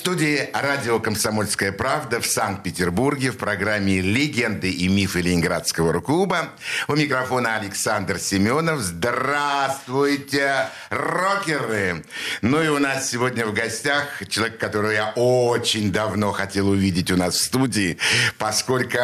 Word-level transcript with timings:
студии 0.00 0.48
радио 0.54 0.98
«Комсомольская 0.98 1.72
правда» 1.72 2.22
в 2.22 2.26
Санкт-Петербурге 2.26 3.32
в 3.32 3.36
программе 3.36 4.00
«Легенды 4.00 4.70
и 4.70 4.88
мифы 4.88 5.20
Ленинградского 5.20 5.92
рок-клуба». 5.92 6.48
У 6.88 6.96
микрофона 6.96 7.56
Александр 7.56 8.18
Семенов. 8.18 8.80
Здравствуйте, 8.80 10.70
рокеры! 10.88 12.02
Ну 12.40 12.62
и 12.62 12.68
у 12.68 12.78
нас 12.78 13.10
сегодня 13.10 13.44
в 13.44 13.52
гостях 13.52 14.26
человек, 14.30 14.56
которого 14.56 14.90
я 14.90 15.12
очень 15.16 15.92
давно 15.92 16.32
хотел 16.32 16.70
увидеть 16.70 17.10
у 17.10 17.18
нас 17.18 17.34
в 17.34 17.44
студии, 17.44 17.98
поскольку 18.38 18.96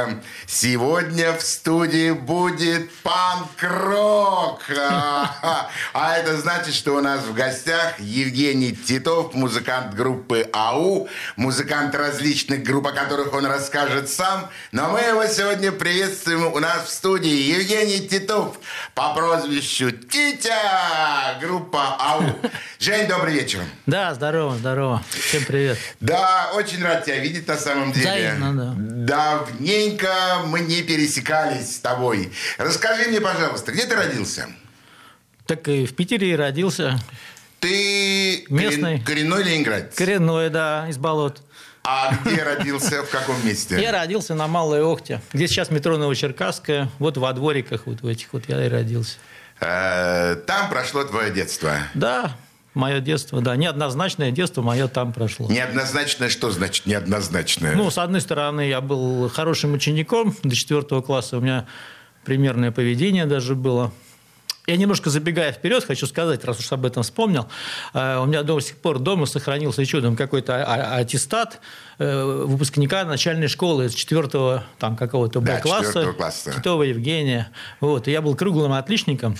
сегодня 0.46 1.34
в 1.36 1.42
студии 1.42 2.12
будет 2.12 2.90
панк-рок. 3.02 4.62
А 4.72 6.16
это 6.16 6.38
значит, 6.38 6.72
что 6.72 6.94
у 6.96 7.02
нас 7.02 7.20
в 7.20 7.34
гостях 7.34 8.00
Евгений 8.00 8.74
Титов, 8.74 9.34
музыкант 9.34 9.94
группы 9.94 10.48
АУ, 10.54 10.85
музыкант 11.36 11.94
различных 11.94 12.62
групп, 12.62 12.86
о 12.86 12.92
которых 12.92 13.32
он 13.32 13.46
расскажет 13.46 14.08
сам. 14.08 14.48
Но 14.72 14.90
мы 14.90 15.00
его 15.00 15.26
сегодня 15.26 15.72
приветствуем 15.72 16.52
у 16.52 16.58
нас 16.58 16.86
в 16.86 16.90
студии. 16.90 17.28
Евгений 17.28 18.06
Титов 18.06 18.58
по 18.94 19.14
прозвищу 19.14 19.90
Титя, 19.90 21.38
группа 21.40 21.96
АУ. 21.98 22.38
Жень, 22.78 23.06
добрый 23.06 23.34
вечер. 23.34 23.60
Да, 23.86 24.14
здорово, 24.14 24.56
здорово. 24.56 25.02
Всем 25.10 25.44
привет. 25.44 25.78
Да, 26.00 26.50
очень 26.54 26.82
рад 26.82 27.04
тебя 27.04 27.18
видеть 27.18 27.48
на 27.48 27.56
самом 27.56 27.92
деле. 27.92 28.10
Взаимно, 28.10 28.74
да. 28.74 29.42
Давненько 29.46 30.42
мы 30.46 30.60
не 30.60 30.82
пересекались 30.82 31.76
с 31.76 31.78
тобой. 31.80 32.32
Расскажи 32.58 33.08
мне, 33.08 33.20
пожалуйста, 33.20 33.72
где 33.72 33.86
ты 33.86 33.94
родился? 33.94 34.48
Так 35.46 35.68
и 35.68 35.86
в 35.86 35.94
Питере 35.94 36.32
и 36.32 36.36
родился. 36.36 36.98
Ты 37.60 38.44
Местный. 38.48 39.00
коренной 39.00 39.42
ленинград? 39.44 39.94
Коренной, 39.94 40.50
да, 40.50 40.86
из 40.88 40.98
болот. 40.98 41.42
А 41.84 42.12
где 42.24 42.42
родился, 42.42 43.04
в 43.04 43.10
каком 43.10 43.36
месте? 43.46 43.80
Я 43.80 43.92
родился 43.92 44.34
на 44.34 44.48
Малой 44.48 44.82
Охте, 44.82 45.20
где 45.32 45.46
сейчас 45.46 45.70
метро 45.70 45.96
Новочеркасская, 45.96 46.90
вот 46.98 47.16
во 47.16 47.32
двориках 47.32 47.86
вот 47.86 48.00
в 48.00 48.06
этих 48.08 48.32
вот 48.32 48.48
я 48.48 48.64
и 48.66 48.68
родился. 48.68 49.18
Э, 49.60 50.34
там 50.46 50.68
прошло 50.68 51.04
твое 51.04 51.32
детство? 51.32 51.78
Да, 51.94 52.36
мое 52.74 53.00
детство, 53.00 53.40
да. 53.40 53.54
Неоднозначное 53.56 54.32
детство 54.32 54.62
мое 54.62 54.88
там 54.88 55.12
прошло. 55.12 55.48
Неоднозначное 55.48 56.28
что 56.28 56.50
значит 56.50 56.86
неоднозначное? 56.86 57.74
Ну, 57.76 57.88
с 57.90 57.98
одной 57.98 58.20
стороны, 58.20 58.68
я 58.68 58.80
был 58.80 59.28
хорошим 59.28 59.72
учеником 59.72 60.34
до 60.42 60.54
четвертого 60.54 61.02
класса. 61.02 61.38
У 61.38 61.40
меня 61.40 61.66
примерное 62.24 62.72
поведение 62.72 63.26
даже 63.26 63.54
было. 63.54 63.92
Я 64.66 64.76
немножко 64.76 65.10
забегая 65.10 65.52
вперед, 65.52 65.84
хочу 65.84 66.06
сказать, 66.06 66.44
раз 66.44 66.58
уж 66.58 66.72
об 66.72 66.84
этом 66.84 67.04
вспомнил, 67.04 67.48
э, 67.94 68.18
у 68.18 68.26
меня 68.26 68.42
до 68.42 68.58
сих 68.58 68.76
пор 68.76 68.98
дома 68.98 69.26
сохранился 69.26 69.86
чудом 69.86 70.16
какой-то 70.16 70.56
а, 70.56 70.74
а, 70.74 70.96
аттестат 70.96 71.60
э, 71.98 72.24
выпускника 72.24 73.04
начальной 73.04 73.46
школы 73.46 73.86
из 73.86 73.94
четвертого 73.94 74.64
там 74.80 74.96
какого-то 74.96 75.40
Б-класса, 75.40 76.12
класса. 76.16 76.52
Титова 76.52 76.82
Евгения. 76.82 77.50
Вот. 77.80 78.08
И 78.08 78.10
я 78.10 78.20
был 78.20 78.34
круглым 78.34 78.72
отличником. 78.72 79.36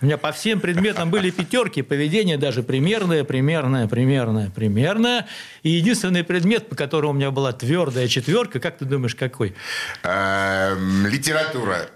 У 0.00 0.06
меня 0.06 0.16
по 0.16 0.30
всем 0.30 0.60
предметам 0.60 1.10
были 1.10 1.30
пятерки, 1.30 1.82
поведение 1.82 2.38
даже 2.38 2.62
примерное, 2.62 3.24
примерное, 3.24 3.88
примерное, 3.88 4.50
примерное. 4.50 5.26
И 5.64 5.70
единственный 5.70 6.22
предмет, 6.22 6.68
по 6.68 6.76
которому 6.76 7.14
у 7.14 7.16
меня 7.16 7.32
была 7.32 7.52
твердая 7.52 8.06
четверка, 8.06 8.60
как 8.60 8.78
ты 8.78 8.84
думаешь, 8.84 9.16
какой? 9.16 9.56
Эм, 10.04 11.06
литература. 11.06 11.88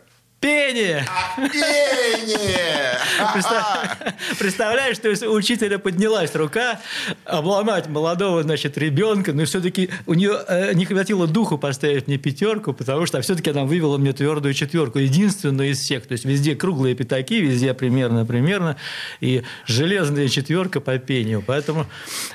Пение! 0.42 1.06
А, 1.08 1.48
пение! 1.48 2.98
Представляешь, 4.40 4.96
что 4.96 5.08
если 5.08 5.26
у 5.26 5.34
учителя 5.34 5.78
поднялась 5.78 6.34
рука 6.34 6.80
обломать 7.24 7.86
молодого, 7.86 8.42
значит, 8.42 8.76
ребенка, 8.76 9.32
но 9.32 9.44
все-таки 9.44 9.88
у 10.04 10.14
нее 10.14 10.36
э, 10.48 10.72
не 10.74 10.84
хватило 10.84 11.28
духу 11.28 11.58
поставить 11.58 12.08
мне 12.08 12.18
пятерку, 12.18 12.72
потому 12.72 13.06
что 13.06 13.20
все-таки 13.20 13.50
она 13.50 13.62
вывела 13.62 13.98
мне 13.98 14.12
твердую 14.12 14.52
четверку, 14.52 14.98
единственную 14.98 15.70
из 15.70 15.78
всех. 15.78 16.08
То 16.08 16.12
есть 16.12 16.24
везде 16.24 16.56
круглые 16.56 16.96
пятаки, 16.96 17.40
везде 17.40 17.72
примерно, 17.72 18.26
примерно, 18.26 18.76
и 19.20 19.44
железная 19.66 20.28
четверка 20.28 20.80
по 20.80 20.98
пению. 20.98 21.44
Поэтому, 21.46 21.86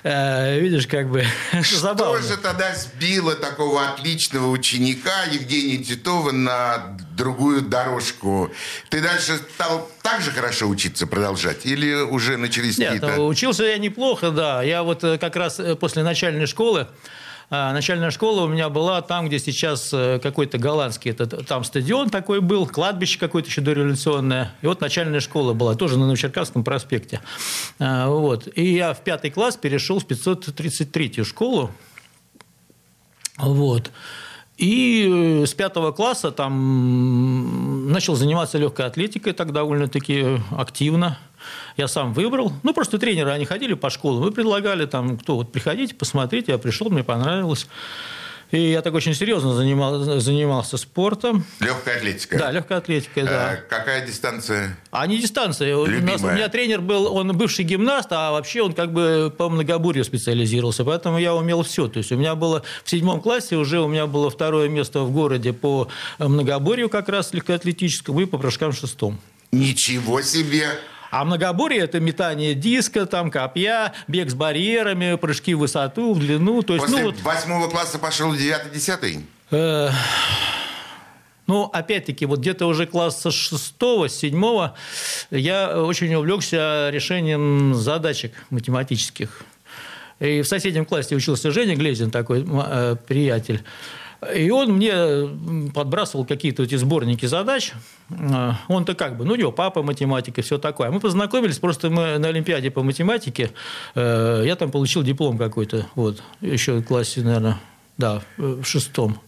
э, 0.03 0.61
видишь, 0.61 0.87
как 0.87 1.09
бы 1.09 1.25
забавно. 1.73 2.21
Что 2.21 2.35
же 2.35 2.41
тогда 2.41 2.73
сбило 2.73 3.35
такого 3.35 3.85
отличного 3.89 4.49
ученика 4.49 5.25
Евгения 5.29 5.83
Титова 5.83 6.31
на 6.31 6.97
другую 7.17 7.63
дорожку. 7.63 8.49
Ты 8.89 9.01
дальше 9.01 9.37
стал 9.55 9.89
так 10.01 10.21
же 10.21 10.31
хорошо 10.31 10.67
учиться 10.67 11.05
продолжать? 11.07 11.65
Или 11.65 11.93
уже 11.93 12.37
начались 12.37 12.77
Нет, 12.77 13.01
какие-то... 13.01 13.21
учился 13.21 13.65
я 13.65 13.77
неплохо, 13.77 14.31
да. 14.31 14.63
Я 14.63 14.83
вот 14.83 15.03
э, 15.03 15.17
как 15.17 15.35
раз 15.35 15.59
э, 15.59 15.75
после 15.75 16.03
начальной 16.03 16.45
школы 16.45 16.87
а, 17.49 17.71
Начальная 17.71 18.11
школа 18.11 18.41
у 18.41 18.47
меня 18.47 18.67
была 18.67 19.01
там, 19.01 19.27
где 19.27 19.39
сейчас 19.39 19.89
э, 19.93 20.19
какой-то 20.21 20.57
голландский, 20.57 21.11
это, 21.11 21.25
там 21.27 21.63
стадион 21.63 22.09
такой 22.09 22.41
был, 22.41 22.67
кладбище 22.67 23.17
какое-то 23.17 23.47
еще 23.47 23.61
дореволюционное. 23.61 24.53
И 24.61 24.67
вот 24.67 24.81
начальная 24.81 25.21
школа 25.21 25.53
была, 25.53 25.75
тоже 25.75 25.97
на 25.97 26.05
Новочеркасском 26.05 26.65
проспекте. 26.65 27.21
А, 27.79 28.09
вот. 28.09 28.49
И 28.55 28.73
я 28.73 28.93
в 28.93 29.01
пятый 29.01 29.31
класс 29.31 29.55
перешел 29.55 29.99
в 29.99 30.05
533-ю 30.05 31.23
школу. 31.23 31.71
Вот. 33.37 33.91
И 34.57 35.07
э, 35.07 35.45
с 35.45 35.53
пятого 35.53 35.91
класса 35.91 36.31
там 36.31 37.91
начал 37.91 38.15
заниматься 38.15 38.57
легкой 38.57 38.87
атлетикой 38.87 39.33
так 39.33 39.53
довольно-таки 39.53 40.41
активно. 40.57 41.19
Я 41.77 41.87
сам 41.87 42.11
выбрал. 42.13 42.51
Ну, 42.63 42.73
просто 42.73 42.97
тренеры, 42.97 43.29
они 43.29 43.45
ходили 43.45 43.75
по 43.75 43.91
школам 43.91 44.27
и 44.27 44.31
предлагали 44.31 44.87
там, 44.87 45.17
кто 45.17 45.35
вот 45.35 45.51
приходите, 45.51 45.93
посмотрите. 45.93 46.53
Я 46.53 46.57
пришел, 46.57 46.89
мне 46.89 47.03
понравилось. 47.03 47.67
И 48.51 48.71
я 48.71 48.81
так 48.81 48.93
очень 48.93 49.13
серьезно 49.13 49.53
занимал, 49.53 50.19
занимался 50.19 50.77
спортом. 50.77 51.43
Легкая 51.59 51.97
атлетика. 51.97 52.37
Да, 52.37 52.51
легкая 52.51 52.77
атлетика, 52.77 53.23
да. 53.23 53.51
А 53.51 53.55
какая 53.57 54.05
дистанция? 54.05 54.77
А 54.89 55.05
не 55.05 55.17
дистанция. 55.17 55.75
У, 55.75 55.85
нас, 55.85 56.23
у 56.23 56.27
меня 56.27 56.47
тренер 56.47 56.79
был, 56.79 57.13
он 57.13 57.35
бывший 57.35 57.65
гимнаст, 57.65 58.07
а 58.11 58.31
вообще 58.31 58.61
он 58.61 58.73
как 58.73 58.93
бы 58.93 59.33
по 59.37 59.49
многобурью 59.49 60.05
специализировался, 60.05 60.85
поэтому 60.85 61.17
я 61.17 61.35
умел 61.35 61.63
все. 61.63 61.89
То 61.89 61.97
есть 61.97 62.11
у 62.13 62.15
меня 62.15 62.35
было 62.35 62.63
в 62.85 62.89
седьмом 62.89 63.19
классе 63.19 63.57
уже 63.57 63.81
у 63.81 63.87
меня 63.87 64.07
было 64.07 64.29
второе 64.29 64.69
место 64.69 65.01
в 65.01 65.11
городе 65.11 65.51
по 65.51 65.89
многоборью 66.17 66.89
как 66.89 67.09
раз 67.09 67.33
легкоатлетическому 67.33 68.21
и 68.21 68.25
по 68.25 68.37
прыжкам 68.37 68.71
шестом. 68.71 69.19
Ничего 69.51 70.21
себе! 70.21 70.69
А 71.11 71.23
многоборье– 71.23 71.79
это 71.83 71.99
метание 71.99 72.53
диска, 72.53 73.05
там, 73.05 73.31
копья, 73.31 73.93
бег 74.07 74.29
с 74.29 74.33
барьерами, 74.33 75.15
прыжки 75.15 75.53
в 75.53 75.59
высоту, 75.59 76.13
в 76.13 76.19
длину. 76.19 76.61
То 76.61 76.73
есть, 76.75 76.85
После 76.85 77.03
ну, 77.03 77.11
вот, 77.11 77.21
восьмого 77.21 77.69
класса 77.69 77.99
пошел 77.99 78.33
девятый-десятый? 78.33 79.25
Э, 79.51 79.89
ну, 81.47 81.63
опять-таки, 81.63 82.25
вот 82.25 82.39
где-то 82.39 82.65
уже 82.65 82.85
класса 82.85 83.31
шестого, 83.31 84.09
седьмого 84.09 84.75
я 85.31 85.81
очень 85.81 86.13
увлекся 86.13 86.89
решением 86.91 87.73
задачек 87.73 88.33
математических. 88.49 89.43
И 90.19 90.41
в 90.41 90.47
соседнем 90.47 90.85
классе 90.85 91.15
учился 91.15 91.51
Женя 91.51 91.75
Глезин, 91.75 92.11
такой 92.11 92.45
э, 92.45 92.95
приятель. 93.07 93.63
И 94.33 94.49
он 94.49 94.73
мне 94.73 95.71
подбрасывал 95.73 96.25
какие-то 96.25 96.63
эти 96.63 96.75
сборники 96.75 97.25
задач. 97.25 97.73
А, 98.09 98.55
он-то 98.67 98.95
как 98.95 99.17
бы, 99.17 99.25
ну, 99.25 99.33
у 99.33 99.35
него 99.35 99.51
папа 99.51 99.83
математик 99.83 100.39
и 100.39 100.41
все 100.41 100.57
такое. 100.57 100.89
Мы 100.89 100.99
познакомились, 100.99 101.59
просто 101.59 101.89
мы 101.89 102.17
на 102.17 102.29
Олимпиаде 102.29 102.71
по 102.71 102.81
математике, 102.83 103.51
э, 103.95 104.43
я 104.45 104.55
там 104.55 104.71
получил 104.71 105.03
диплом 105.03 105.37
какой-то, 105.37 105.85
вот, 105.95 106.23
еще 106.41 106.73
в 106.73 106.83
классе, 106.83 107.21
наверное, 107.21 107.59
да, 107.97 108.21
в 108.37 108.63
шестом. 108.63 109.19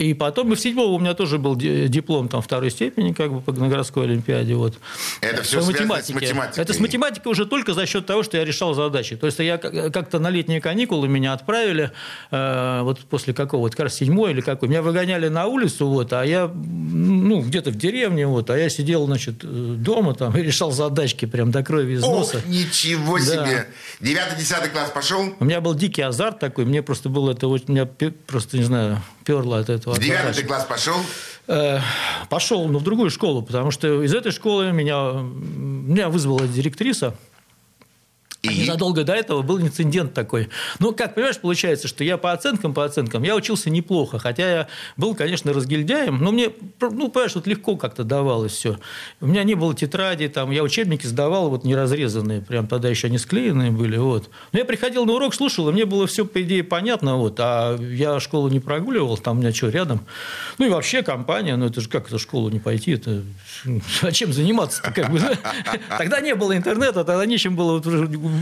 И 0.00 0.14
потом, 0.14 0.50
и 0.50 0.56
в 0.56 0.60
седьмом 0.60 0.94
у 0.94 0.98
меня 0.98 1.12
тоже 1.12 1.36
был 1.36 1.54
диплом 1.56 2.28
там, 2.28 2.40
второй 2.40 2.70
степени, 2.70 3.12
как 3.12 3.30
бы, 3.30 3.42
по, 3.42 3.52
на 3.52 3.68
городской 3.68 4.04
олимпиаде. 4.04 4.54
Вот. 4.54 4.78
Это 5.20 5.42
все 5.42 5.60
связано 5.60 6.00
с 6.00 6.08
математикой? 6.08 6.62
Это 6.62 6.72
с 6.72 6.78
математикой 6.80 7.32
уже 7.32 7.44
только 7.44 7.74
за 7.74 7.84
счет 7.84 8.06
того, 8.06 8.22
что 8.22 8.38
я 8.38 8.46
решал 8.46 8.72
задачи. 8.72 9.16
То 9.16 9.26
есть, 9.26 9.38
я 9.40 9.58
как-то 9.58 10.18
на 10.18 10.30
летние 10.30 10.62
каникулы 10.62 11.06
меня 11.06 11.34
отправили, 11.34 11.90
э, 12.30 12.80
вот 12.82 13.00
после 13.00 13.34
какого, 13.34 13.60
вот 13.60 13.72
как 13.72 13.80
раз 13.80 13.94
седьмой 13.96 14.30
или 14.30 14.40
какой, 14.40 14.70
меня 14.70 14.80
выгоняли 14.80 15.28
на 15.28 15.46
улицу, 15.46 15.86
вот, 15.86 16.14
а 16.14 16.24
я, 16.24 16.50
ну, 16.50 17.42
где-то 17.42 17.70
в 17.70 17.76
деревне, 17.76 18.26
вот, 18.26 18.48
а 18.48 18.56
я 18.56 18.70
сидел, 18.70 19.04
значит, 19.04 19.40
дома 19.82 20.14
там 20.14 20.34
и 20.34 20.40
решал 20.40 20.72
задачки 20.72 21.26
прям 21.26 21.50
до 21.50 21.62
крови 21.62 21.92
из 21.92 22.00
носа. 22.00 22.38
Ох, 22.38 22.46
ничего 22.46 23.18
да. 23.18 23.24
себе! 23.24 23.66
Девятый-десятый 24.00 24.70
класс 24.70 24.90
пошел? 24.94 25.34
У 25.38 25.44
меня 25.44 25.60
был 25.60 25.74
дикий 25.74 26.00
азарт 26.00 26.38
такой, 26.38 26.64
мне 26.64 26.82
просто 26.82 27.10
было 27.10 27.32
это, 27.32 27.48
вот, 27.48 27.68
меня 27.68 27.86
просто, 28.26 28.56
не 28.56 28.64
знаю, 28.64 29.02
перло 29.24 29.58
от 29.58 29.68
этого. 29.68 29.94
В 29.94 29.98
девятый 29.98 30.44
класс 30.44 30.64
пошел? 30.64 30.96
Э, 31.46 31.80
пошел 32.28 32.68
ну, 32.68 32.78
в 32.78 32.84
другую 32.84 33.10
школу, 33.10 33.42
потому 33.42 33.70
что 33.70 34.02
из 34.02 34.14
этой 34.14 34.32
школы 34.32 34.72
меня, 34.72 35.12
меня 35.12 36.08
вызвала 36.08 36.46
директриса 36.46 37.14
и 38.42 38.48
незадолго 38.48 39.04
до 39.04 39.12
этого 39.12 39.42
был 39.42 39.60
инцидент 39.60 40.14
такой. 40.14 40.48
Ну, 40.78 40.92
как, 40.92 41.14
понимаешь, 41.14 41.38
получается, 41.38 41.88
что 41.88 42.04
я 42.04 42.16
по 42.16 42.32
оценкам, 42.32 42.72
по 42.72 42.84
оценкам, 42.86 43.22
я 43.22 43.36
учился 43.36 43.68
неплохо, 43.68 44.18
хотя 44.18 44.50
я 44.50 44.68
был, 44.96 45.14
конечно, 45.14 45.52
разгильдяем, 45.52 46.18
но 46.18 46.32
мне, 46.32 46.50
ну, 46.80 47.10
понимаешь, 47.10 47.34
вот 47.34 47.46
легко 47.46 47.76
как-то 47.76 48.02
давалось 48.02 48.52
все. 48.52 48.78
У 49.20 49.26
меня 49.26 49.44
не 49.44 49.54
было 49.54 49.74
тетради, 49.74 50.28
там, 50.28 50.50
я 50.52 50.62
учебники 50.62 51.06
сдавал 51.06 51.50
вот 51.50 51.64
не 51.64 51.74
разрезанные, 51.74 52.40
прям 52.40 52.66
тогда 52.66 52.88
еще 52.88 53.10
не 53.10 53.18
склеенные 53.18 53.70
были, 53.72 53.98
вот. 53.98 54.30
Но 54.52 54.58
я 54.58 54.64
приходил 54.64 55.04
на 55.04 55.12
урок, 55.12 55.34
слушал, 55.34 55.68
и 55.68 55.72
мне 55.72 55.84
было 55.84 56.06
все, 56.06 56.24
по 56.24 56.40
идее, 56.40 56.64
понятно, 56.64 57.16
вот, 57.16 57.36
а 57.40 57.76
я 57.76 58.20
школу 58.20 58.48
не 58.48 58.60
прогуливал, 58.60 59.18
там 59.18 59.36
у 59.36 59.40
меня 59.40 59.52
что, 59.52 59.68
рядом. 59.68 60.00
Ну, 60.56 60.66
и 60.66 60.68
вообще 60.70 61.02
компания, 61.02 61.56
ну, 61.56 61.66
это 61.66 61.82
же 61.82 61.90
как 61.90 62.08
это 62.08 62.18
школу 62.18 62.48
не 62.48 62.58
пойти, 62.58 62.92
это... 62.92 63.22
А 64.02 64.12
чем 64.12 64.32
заниматься-то, 64.32 64.92
как 64.92 65.12
бы? 65.12 65.20
Тогда 65.98 66.20
не 66.20 66.34
было 66.34 66.56
интернета, 66.56 67.04
тогда 67.04 67.26
нечем 67.26 67.54
было 67.54 67.80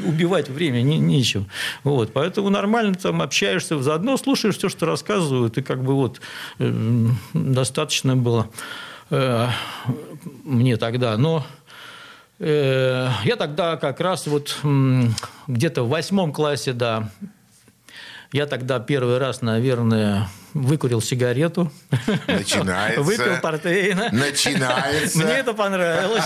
убивать 0.06 0.48
время 0.48 0.82
не, 0.82 0.98
нечем. 0.98 1.46
Вот, 1.84 2.12
поэтому 2.12 2.50
нормально 2.50 2.94
там 2.94 3.22
общаешься, 3.22 3.80
заодно 3.82 4.16
слушаешь 4.16 4.56
все, 4.56 4.68
что 4.68 4.86
рассказывают, 4.86 5.58
и 5.58 5.62
как 5.62 5.82
бы 5.82 5.94
вот 5.94 6.20
э, 6.58 7.06
достаточно 7.34 8.16
было 8.16 8.50
э, 9.10 9.48
мне 10.44 10.76
тогда. 10.76 11.16
Но 11.16 11.46
э, 12.38 13.08
я 13.24 13.36
тогда 13.36 13.76
как 13.76 14.00
раз 14.00 14.26
вот 14.26 14.58
где-то 15.46 15.82
в 15.82 15.88
восьмом 15.88 16.32
классе, 16.32 16.72
да, 16.72 17.10
я 18.32 18.46
тогда 18.46 18.78
первый 18.78 19.18
раз, 19.18 19.40
наверное, 19.40 20.28
выкурил 20.58 21.00
сигарету. 21.00 21.72
Начинается. 22.26 23.02
Выпил 23.02 23.40
портвейна. 23.40 24.10
Начинается. 24.12 25.18
Мне 25.18 25.32
это 25.32 25.54
понравилось. 25.54 26.24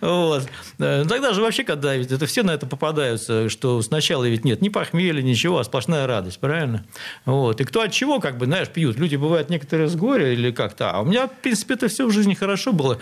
Вот. 0.00 0.48
Тогда 0.78 1.32
же 1.32 1.40
вообще, 1.40 1.64
когда 1.64 1.94
ведь 1.94 2.12
это 2.12 2.26
все 2.26 2.42
на 2.42 2.50
это 2.50 2.66
попадаются, 2.66 3.48
что 3.48 3.80
сначала 3.82 4.24
ведь 4.24 4.44
нет 4.44 4.60
ни 4.60 4.68
похмелья, 4.68 5.22
ничего, 5.22 5.58
а 5.58 5.64
сплошная 5.64 6.06
радость, 6.06 6.38
правильно? 6.40 6.84
Вот. 7.24 7.60
И 7.60 7.64
кто 7.64 7.82
от 7.82 7.92
чего, 7.92 8.20
как 8.20 8.38
бы, 8.38 8.46
знаешь, 8.46 8.68
пьют. 8.68 8.98
Люди 8.98 9.16
бывают 9.16 9.48
некоторые 9.50 9.88
с 9.88 9.96
горя 9.96 10.32
или 10.32 10.50
как-то. 10.50 10.90
А 10.90 11.00
у 11.00 11.04
меня, 11.04 11.28
в 11.28 11.32
принципе, 11.40 11.74
это 11.74 11.88
все 11.88 12.06
в 12.06 12.10
жизни 12.10 12.34
хорошо 12.34 12.72
было. 12.72 12.98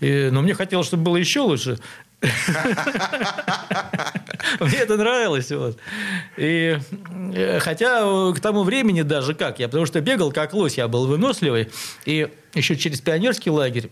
Но 0.00 0.42
мне 0.42 0.54
хотелось, 0.54 0.86
чтобы 0.86 1.02
было 1.04 1.16
еще 1.16 1.40
лучше. 1.40 1.78
Мне 4.60 4.78
это 4.78 4.96
нравилось. 4.96 5.50
Вот. 5.50 5.78
И, 6.36 6.78
э, 7.34 7.58
хотя 7.60 8.32
к 8.32 8.40
тому 8.40 8.62
времени 8.62 9.02
даже 9.02 9.34
как 9.34 9.58
я, 9.58 9.68
потому 9.68 9.86
что 9.86 10.00
бегал 10.00 10.32
как 10.32 10.54
лось, 10.54 10.76
я 10.78 10.88
был 10.88 11.06
выносливый. 11.06 11.68
И 12.04 12.28
еще 12.54 12.76
через 12.76 13.00
пионерский 13.00 13.50
лагерь 13.50 13.90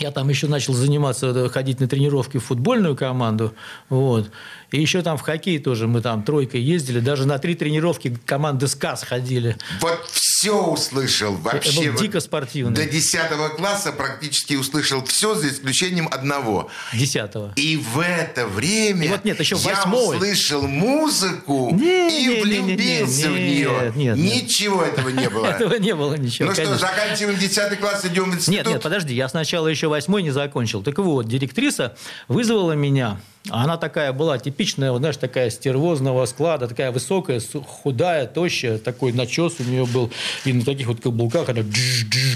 я 0.00 0.10
там 0.10 0.28
еще 0.30 0.46
начал 0.48 0.72
заниматься, 0.72 1.28
э, 1.28 1.48
ходить 1.48 1.78
на 1.80 1.86
тренировки 1.86 2.38
в 2.38 2.44
футбольную 2.44 2.96
команду. 2.96 3.54
Вот. 3.88 4.30
И 4.72 4.80
еще 4.80 5.02
там 5.02 5.16
в 5.16 5.22
хоккей 5.22 5.58
тоже 5.58 5.86
мы 5.86 6.00
там 6.00 6.22
тройкой 6.22 6.60
ездили. 6.60 7.00
Даже 7.00 7.26
на 7.26 7.38
три 7.38 7.54
тренировки 7.54 8.16
команды 8.24 8.68
СКАС 8.68 9.02
ходили. 9.02 9.56
Вот 9.80 10.00
все 10.40 10.62
услышал. 10.62 11.34
Вообще. 11.34 11.82
Это 11.82 11.92
был 11.92 12.00
дико 12.00 12.20
спортивный. 12.20 12.74
До 12.74 12.86
10 12.86 13.20
класса 13.56 13.92
практически 13.92 14.54
услышал 14.54 15.04
все, 15.04 15.34
за 15.34 15.48
исключением 15.48 16.08
одного. 16.10 16.70
10 16.94 17.30
И 17.56 17.76
в 17.76 18.00
это 18.00 18.46
время 18.46 19.06
и 19.06 19.08
вот 19.08 19.24
нет, 19.24 19.38
еще 19.38 19.56
я 19.56 19.82
услышал 19.84 20.66
музыку 20.66 21.70
не, 21.74 22.24
и 22.24 22.26
не, 22.28 22.42
влюбился 22.42 23.28
не, 23.28 23.34
не, 23.34 23.56
не, 23.58 23.64
в 23.64 23.66
нее. 23.68 23.92
Нет, 23.96 24.16
нет, 24.16 24.16
ничего 24.16 24.82
этого 24.82 25.10
не 25.10 25.28
было. 25.28 25.46
Этого 25.60 25.74
не 25.74 25.94
было 25.94 26.14
ничего. 26.14 26.48
Ну 26.48 26.54
что, 26.54 26.76
заканчиваем 26.76 27.38
10 27.38 27.78
класс, 27.78 28.04
идем 28.04 28.30
в 28.30 28.34
институт? 28.34 28.54
Нет, 28.54 28.66
нет, 28.66 28.82
подожди, 28.82 29.14
я 29.14 29.28
сначала 29.28 29.66
еще 29.66 29.88
восьмой 29.88 30.22
не 30.22 30.30
закончил. 30.30 30.82
Так 30.82 30.98
вот, 30.98 31.26
директриса 31.26 31.96
вызвала 32.28 32.72
меня 32.72 33.20
она 33.48 33.78
такая 33.78 34.12
была 34.12 34.38
типичная, 34.38 34.94
знаешь, 34.96 35.16
такая 35.16 35.48
стервозного 35.48 36.26
склада, 36.26 36.68
такая 36.68 36.92
высокая, 36.92 37.40
худая, 37.66 38.26
тощая, 38.26 38.78
такой 38.78 39.12
начес 39.12 39.54
у 39.60 39.64
нее 39.64 39.86
был. 39.86 40.10
И 40.44 40.52
на 40.52 40.62
таких 40.62 40.88
вот 40.88 41.00
каблуках 41.00 41.48
она 41.48 41.62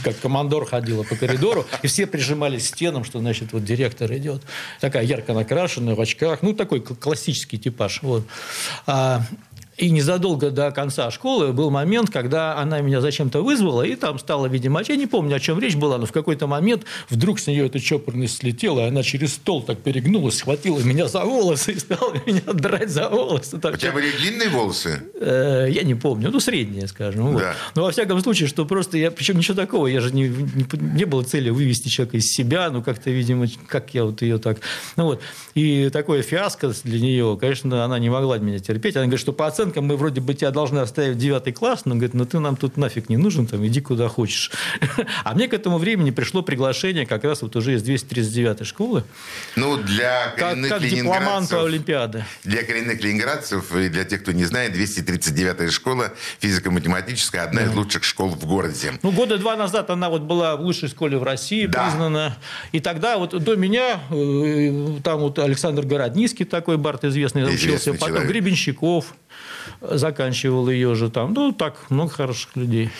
как 0.02 0.18
командор 0.18 0.64
ходила 0.64 1.02
по 1.02 1.14
коридору, 1.14 1.66
и 1.82 1.88
все 1.88 2.06
прижимались 2.06 2.68
стенам, 2.68 3.04
что, 3.04 3.18
значит, 3.18 3.52
вот 3.52 3.64
директор 3.64 4.10
идет. 4.14 4.42
Такая 4.80 5.04
ярко 5.04 5.34
накрашенная, 5.34 5.94
в 5.94 6.00
очках, 6.00 6.40
ну, 6.42 6.54
такой 6.54 6.80
классический 6.80 7.58
типаж. 7.58 8.00
Вот. 8.02 8.24
А, 8.86 9.22
и 9.76 9.90
незадолго 9.90 10.50
до 10.50 10.70
конца 10.70 11.10
школы 11.10 11.52
был 11.52 11.70
момент, 11.70 12.10
когда 12.10 12.56
она 12.58 12.80
меня 12.80 13.00
зачем-то 13.00 13.42
вызвала, 13.42 13.82
и 13.82 13.96
там 13.96 14.18
стала, 14.18 14.46
видимо, 14.46 14.82
я 14.86 14.96
не 14.96 15.06
помню, 15.06 15.36
о 15.36 15.40
чем 15.40 15.58
речь 15.58 15.76
была, 15.76 15.98
но 15.98 16.06
в 16.06 16.12
какой-то 16.12 16.46
момент 16.46 16.84
вдруг 17.08 17.40
с 17.40 17.46
нее 17.46 17.66
эта 17.66 17.80
чопорность 17.80 18.38
слетела, 18.38 18.80
и 18.80 18.88
она 18.88 19.02
через 19.02 19.34
стол 19.34 19.62
так 19.62 19.78
перегнулась, 19.78 20.38
схватила 20.38 20.78
меня 20.80 21.08
за 21.08 21.24
волосы 21.24 21.72
и 21.72 21.78
стала 21.78 22.14
меня 22.26 22.42
драть 22.52 22.90
за 22.90 23.08
волосы. 23.08 23.58
Так, 23.58 23.74
У 23.74 23.76
тебя 23.76 23.92
были 23.92 24.10
длинные 24.10 24.48
волосы? 24.48 25.02
Э, 25.20 25.66
я 25.70 25.82
не 25.82 25.94
помню, 25.94 26.30
ну, 26.30 26.40
средние, 26.40 26.86
скажем. 26.86 27.32
Вот. 27.32 27.40
Да. 27.40 27.54
Но 27.74 27.82
во 27.82 27.90
всяком 27.90 28.20
случае, 28.20 28.48
что 28.48 28.64
просто 28.64 28.96
я, 28.96 29.10
причем 29.10 29.38
ничего 29.38 29.56
такого, 29.56 29.86
я 29.86 30.00
же 30.00 30.12
не, 30.12 30.28
не, 30.28 30.66
не 30.96 31.04
было 31.04 31.22
цели 31.24 31.50
вывести 31.50 31.88
человека 31.88 32.16
из 32.18 32.26
себя, 32.32 32.70
ну, 32.70 32.82
как-то, 32.82 33.10
видимо, 33.10 33.46
как 33.66 33.92
я 33.94 34.04
вот 34.04 34.22
ее 34.22 34.38
так, 34.38 34.58
ну, 34.96 35.04
вот. 35.04 35.20
И 35.54 35.90
такое 35.90 36.22
фиаско 36.22 36.72
для 36.84 37.00
нее, 37.00 37.36
конечно, 37.40 37.84
она 37.84 37.98
не 37.98 38.10
могла 38.10 38.38
меня 38.38 38.58
терпеть. 38.58 38.96
Она 38.96 39.06
говорит, 39.06 39.20
что 39.20 39.32
по 39.32 39.46
оценке 39.46 39.63
оценкам 39.64 39.86
мы 39.86 39.96
вроде 39.96 40.20
бы 40.20 40.34
тебя 40.34 40.50
должны 40.50 40.80
оставить 40.80 41.16
в 41.16 41.18
девятый 41.18 41.52
класс, 41.52 41.82
но 41.84 41.94
говорит, 41.94 42.14
ну 42.14 42.24
ты 42.26 42.38
нам 42.38 42.56
тут 42.56 42.76
нафиг 42.76 43.08
не 43.08 43.16
нужен, 43.16 43.46
там, 43.46 43.66
иди 43.66 43.80
куда 43.80 44.08
хочешь. 44.08 44.50
А 45.24 45.34
мне 45.34 45.48
к 45.48 45.54
этому 45.54 45.78
времени 45.78 46.10
пришло 46.10 46.42
приглашение 46.42 47.06
как 47.06 47.24
раз 47.24 47.42
вот 47.42 47.56
уже 47.56 47.74
из 47.74 47.82
239 47.82 48.66
школы. 48.66 49.04
Ну, 49.56 49.76
для 49.76 50.32
коренных 50.36 50.70
как, 50.70 50.80
как 50.80 50.88
дипломанта 50.88 51.64
Олимпиады. 51.64 52.24
Для 52.42 52.62
коренных 52.62 53.02
ленинградцев 53.02 53.74
и 53.74 53.88
для 53.88 54.04
тех, 54.04 54.22
кто 54.22 54.32
не 54.32 54.44
знает, 54.44 54.72
239 54.72 55.72
школа 55.72 56.12
физико-математическая, 56.40 57.44
одна 57.44 57.62
да. 57.62 57.66
из 57.66 57.74
лучших 57.74 58.04
школ 58.04 58.28
в 58.28 58.44
городе. 58.46 58.92
Ну, 59.02 59.12
года 59.12 59.38
два 59.38 59.56
назад 59.56 59.90
она 59.90 60.10
вот 60.10 60.22
была 60.22 60.56
в 60.56 60.60
лучшей 60.60 60.88
школе 60.88 61.16
в 61.18 61.22
России 61.22 61.66
да. 61.66 61.84
признана. 61.84 62.36
И 62.72 62.80
тогда 62.80 63.18
вот 63.18 63.30
до 63.42 63.56
меня, 63.56 64.00
э, 64.10 65.00
там 65.02 65.20
вот 65.20 65.38
Александр 65.38 65.84
Городницкий 65.86 66.44
такой, 66.44 66.76
Барт 66.76 67.04
известный, 67.04 67.42
известный 67.42 67.68
учился, 67.68 67.84
человек. 67.84 68.00
потом 68.00 68.26
Гребенщиков, 68.26 69.14
заканчивал 69.80 70.68
ее 70.68 70.94
же 70.94 71.10
там. 71.10 71.32
Ну, 71.34 71.52
так, 71.52 71.90
много 71.90 72.10
хороших 72.10 72.56
людей. 72.56 72.90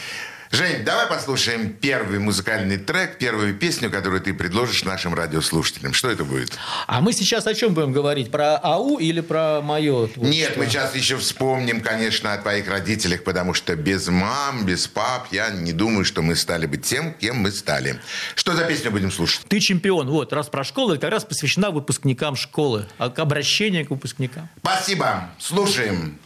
Жень, 0.54 0.84
давай 0.84 1.08
послушаем 1.08 1.72
первый 1.72 2.20
музыкальный 2.20 2.78
трек, 2.78 3.18
первую 3.18 3.54
песню, 3.54 3.90
которую 3.90 4.20
ты 4.20 4.32
предложишь 4.32 4.84
нашим 4.84 5.12
радиослушателям. 5.12 5.92
Что 5.92 6.10
это 6.10 6.24
будет? 6.24 6.56
А 6.86 7.00
мы 7.00 7.12
сейчас 7.12 7.48
о 7.48 7.54
чем 7.54 7.74
будем 7.74 7.92
говорить? 7.92 8.30
Про 8.30 8.56
АУ 8.58 8.98
или 8.98 9.20
про 9.20 9.60
мое 9.62 10.06
творчество? 10.06 10.24
Нет, 10.24 10.56
мы 10.56 10.66
сейчас 10.66 10.94
еще 10.94 11.16
вспомним, 11.16 11.80
конечно, 11.80 12.32
о 12.32 12.38
твоих 12.38 12.68
родителях, 12.68 13.24
потому 13.24 13.52
что 13.52 13.74
без 13.74 14.06
мам, 14.06 14.64
без 14.64 14.86
пап 14.86 15.26
я 15.32 15.50
не 15.50 15.72
думаю, 15.72 16.04
что 16.04 16.22
мы 16.22 16.36
стали 16.36 16.66
бы 16.66 16.76
тем, 16.76 17.14
кем 17.14 17.38
мы 17.38 17.50
стали. 17.50 17.98
Что 18.36 18.54
за 18.54 18.64
песню 18.64 18.92
будем 18.92 19.10
слушать? 19.10 19.44
Ты 19.48 19.58
чемпион. 19.58 20.08
Вот, 20.08 20.32
раз 20.32 20.46
про 20.50 20.62
школу, 20.62 20.92
это 20.92 21.00
как 21.00 21.10
раз 21.10 21.24
посвящена 21.24 21.72
выпускникам 21.72 22.36
школы, 22.36 22.86
а 22.98 23.10
к 23.10 23.18
обращению 23.18 23.86
к 23.86 23.90
выпускникам. 23.90 24.48
Спасибо. 24.60 25.30
Слушаем. 25.40 26.16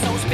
so. 0.00 0.33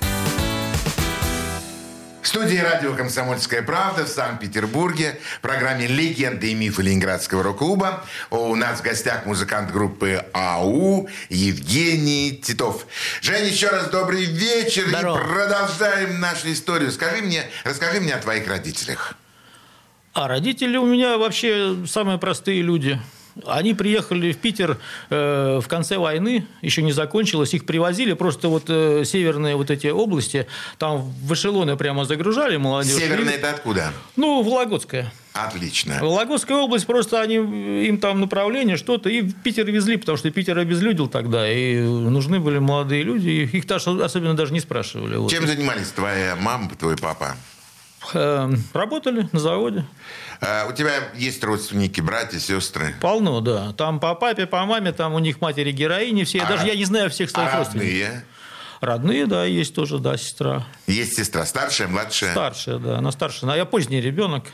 Студии 2.31 2.59
радио 2.59 2.93
«Комсомольская 2.93 3.61
правда» 3.61 4.05
в 4.05 4.07
Санкт-Петербурге 4.07 5.19
в 5.39 5.41
программе 5.41 5.85
«Легенды 5.85 6.51
и 6.51 6.53
мифы 6.53 6.81
Ленинградского 6.81 7.43
рок-клуба». 7.43 8.05
У 8.29 8.55
нас 8.55 8.79
в 8.79 8.83
гостях 8.83 9.25
музыкант 9.25 9.69
группы 9.69 10.23
АУ 10.31 11.09
Евгений 11.27 12.41
Титов. 12.41 12.87
Женя, 13.21 13.47
еще 13.47 13.67
раз 13.67 13.89
добрый 13.89 14.23
вечер. 14.23 14.87
Здорово. 14.87 15.19
И 15.19 15.23
продолжаем 15.25 16.21
нашу 16.21 16.53
историю. 16.53 16.93
Скажи 16.93 17.21
мне, 17.21 17.43
расскажи 17.65 17.99
мне 17.99 18.13
о 18.13 18.19
твоих 18.19 18.47
родителях. 18.47 19.15
А 20.13 20.29
родители 20.29 20.77
у 20.77 20.85
меня 20.85 21.17
вообще 21.17 21.85
самые 21.85 22.17
простые 22.17 22.61
люди. 22.61 22.97
Они 23.45 23.73
приехали 23.73 24.31
в 24.33 24.37
Питер 24.37 24.77
э, 25.09 25.59
в 25.63 25.67
конце 25.67 25.97
войны, 25.97 26.45
еще 26.61 26.81
не 26.81 26.91
закончилось, 26.91 27.53
их 27.53 27.65
привозили, 27.65 28.13
просто 28.13 28.49
вот 28.49 28.65
э, 28.67 29.03
северные 29.05 29.55
вот 29.55 29.71
эти 29.71 29.87
области, 29.87 30.47
там 30.77 31.01
в 31.01 31.33
эшелоны 31.33 31.77
прямо 31.77 32.05
загружали 32.05 32.57
молодежь. 32.57 32.95
Северная 32.95 33.33
И- 33.33 33.37
это 33.37 33.49
откуда? 33.51 33.93
Ну, 34.17 34.41
Вологодская. 34.43 35.11
Отлично. 35.33 35.97
Вологодская 36.01 36.57
область, 36.57 36.85
просто 36.85 37.21
они, 37.21 37.35
им 37.35 37.99
там 37.99 38.19
направление, 38.19 38.75
что-то, 38.75 39.09
и 39.09 39.21
в 39.21 39.33
Питер 39.35 39.65
везли, 39.71 39.95
потому 39.95 40.17
что 40.17 40.29
Питер 40.29 40.57
обезлюдил 40.57 41.07
тогда, 41.07 41.49
и 41.49 41.79
нужны 41.79 42.41
были 42.41 42.59
молодые 42.59 43.03
люди, 43.03 43.29
и 43.29 43.45
их 43.57 43.65
даже 43.65 43.91
особенно 44.03 44.35
даже 44.35 44.51
не 44.51 44.59
спрашивали. 44.59 45.15
вот. 45.15 45.31
Чем 45.31 45.47
занимались 45.47 45.87
твоя 45.91 46.35
мама, 46.35 46.69
твой 46.77 46.97
папа? 46.97 47.37
Э, 48.13 48.51
Работали 48.73 49.29
на 49.31 49.39
заводе. 49.39 49.85
А, 50.43 50.65
у 50.67 50.73
тебя 50.73 50.91
есть 51.15 51.43
родственники, 51.43 52.01
братья, 52.01 52.39
сестры? 52.39 52.95
Полно, 52.99 53.41
да. 53.41 53.73
Там 53.73 53.99
по 53.99 54.15
папе, 54.15 54.47
по 54.47 54.65
маме, 54.65 54.91
там 54.91 55.13
у 55.13 55.19
них 55.19 55.39
матери 55.39 55.71
героини 55.71 56.23
все. 56.23 56.41
А 56.41 56.47
Даже 56.47 56.65
я 56.65 56.75
не 56.75 56.85
знаю 56.85 57.11
всех 57.11 57.29
своих 57.29 57.53
А 57.53 57.57
родственников. 57.59 57.91
родные? 57.91 58.25
Родные, 58.81 59.25
да, 59.27 59.45
есть 59.45 59.75
тоже, 59.75 59.99
да, 59.99 60.17
сестра. 60.17 60.65
Есть 60.87 61.15
сестра 61.15 61.45
старшая, 61.45 61.87
младшая? 61.87 62.31
Старшая, 62.31 62.79
да, 62.79 62.97
она 62.97 63.11
старшая. 63.11 63.51
А 63.51 63.55
я 63.55 63.65
поздний 63.65 64.01
ребенок. 64.01 64.45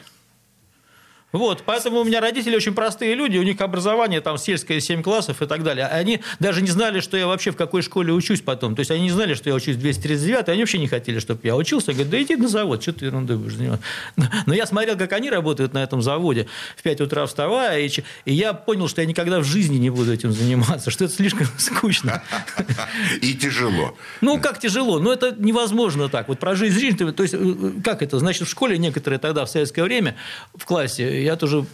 Вот, 1.38 1.62
поэтому 1.66 2.00
у 2.00 2.04
меня 2.04 2.20
родители 2.20 2.56
очень 2.56 2.74
простые 2.74 3.14
люди, 3.14 3.38
у 3.38 3.44
них 3.44 3.62
образование 3.62 4.22
там 4.22 4.40
сельское 4.40 4.80
7 4.80 5.04
классов 5.04 5.42
и 5.44 5.46
так 5.46 5.62
далее. 5.62 5.86
Они 5.86 6.22
даже 6.40 6.64
не 6.64 6.70
знали, 6.70 7.00
что 7.00 7.16
я 7.16 7.28
вообще 7.28 7.52
в 7.52 7.56
какой 7.56 7.84
школе 7.84 8.12
учусь 8.12 8.42
потом. 8.42 8.76
То 8.76 8.80
есть 8.80 8.90
они 8.90 9.04
не 9.04 9.12
знали, 9.12 9.36
что 9.36 9.48
я 9.50 9.56
учусь 9.56 9.76
в 9.76 9.80
239, 9.80 10.50
они 10.50 10.62
вообще 10.62 10.80
не 10.80 10.88
хотели, 10.88 11.20
чтобы 11.20 11.42
я 11.44 11.56
учился. 11.56 11.92
Я 11.92 11.98
говорю, 11.98 12.10
да 12.10 12.22
иди 12.24 12.36
на 12.36 12.48
завод, 12.48 12.82
что 12.82 12.92
ты 12.92 13.06
ерундой 13.06 13.38
будешь 13.38 13.54
заниматься. 13.54 13.86
Но 14.48 14.54
я 14.56 14.66
смотрел, 14.66 14.98
как 14.98 15.14
они 15.14 15.30
работают 15.30 15.74
на 15.74 15.84
этом 15.84 16.02
заводе, 16.02 16.48
в 16.76 16.82
5 16.82 17.02
утра 17.02 17.28
вставая, 17.28 17.80
и, 17.82 17.90
и 18.26 18.34
я 18.34 18.54
понял, 18.54 18.88
что 18.88 19.02
я 19.02 19.08
никогда 19.08 19.40
в 19.40 19.44
жизни 19.44 19.78
не 19.78 19.92
буду 19.92 20.12
этим 20.12 20.32
заниматься, 20.32 20.90
что 20.90 21.06
это 21.06 21.14
слишком 21.14 21.46
скучно. 21.60 22.24
И 23.22 23.36
тяжело. 23.36 23.96
Ну, 24.22 24.42
как 24.42 24.60
тяжело, 24.60 25.00
но 25.00 25.14
это 25.14 25.36
невозможно 25.38 26.10
так. 26.10 26.30
Вот 26.30 26.40
прожить 26.40 26.74
жизнь, 26.74 26.98
то 26.98 27.24
есть, 27.24 27.36
э, 27.38 27.72
как 27.84 28.02
это, 28.02 28.18
значит, 28.18 28.48
в 28.48 28.50
школе 28.50 28.80
некоторые 28.80 29.20
тогда, 29.20 29.46
в 29.46 29.50
советское 29.50 29.84
время, 29.84 30.16
в 30.56 30.66
классе, 30.66 31.24
я 31.28 31.36
тоже 31.36 31.66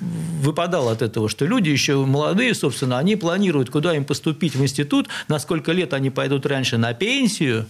выпадал 0.42 0.90
от 0.90 1.02
этого, 1.02 1.30
что 1.30 1.46
люди 1.46 1.70
еще 1.70 2.06
молодые, 2.06 2.54
собственно, 2.54 2.98
они 2.98 3.16
планируют, 3.16 3.70
куда 3.70 3.96
им 3.96 4.04
поступить 4.04 4.56
в 4.56 4.62
институт, 4.62 5.08
на 5.28 5.40
сколько 5.40 5.72
лет 5.72 5.94
они 5.94 6.10
пойдут 6.10 6.46
раньше 6.46 6.78
на 6.78 6.94
пенсию, 6.94 7.66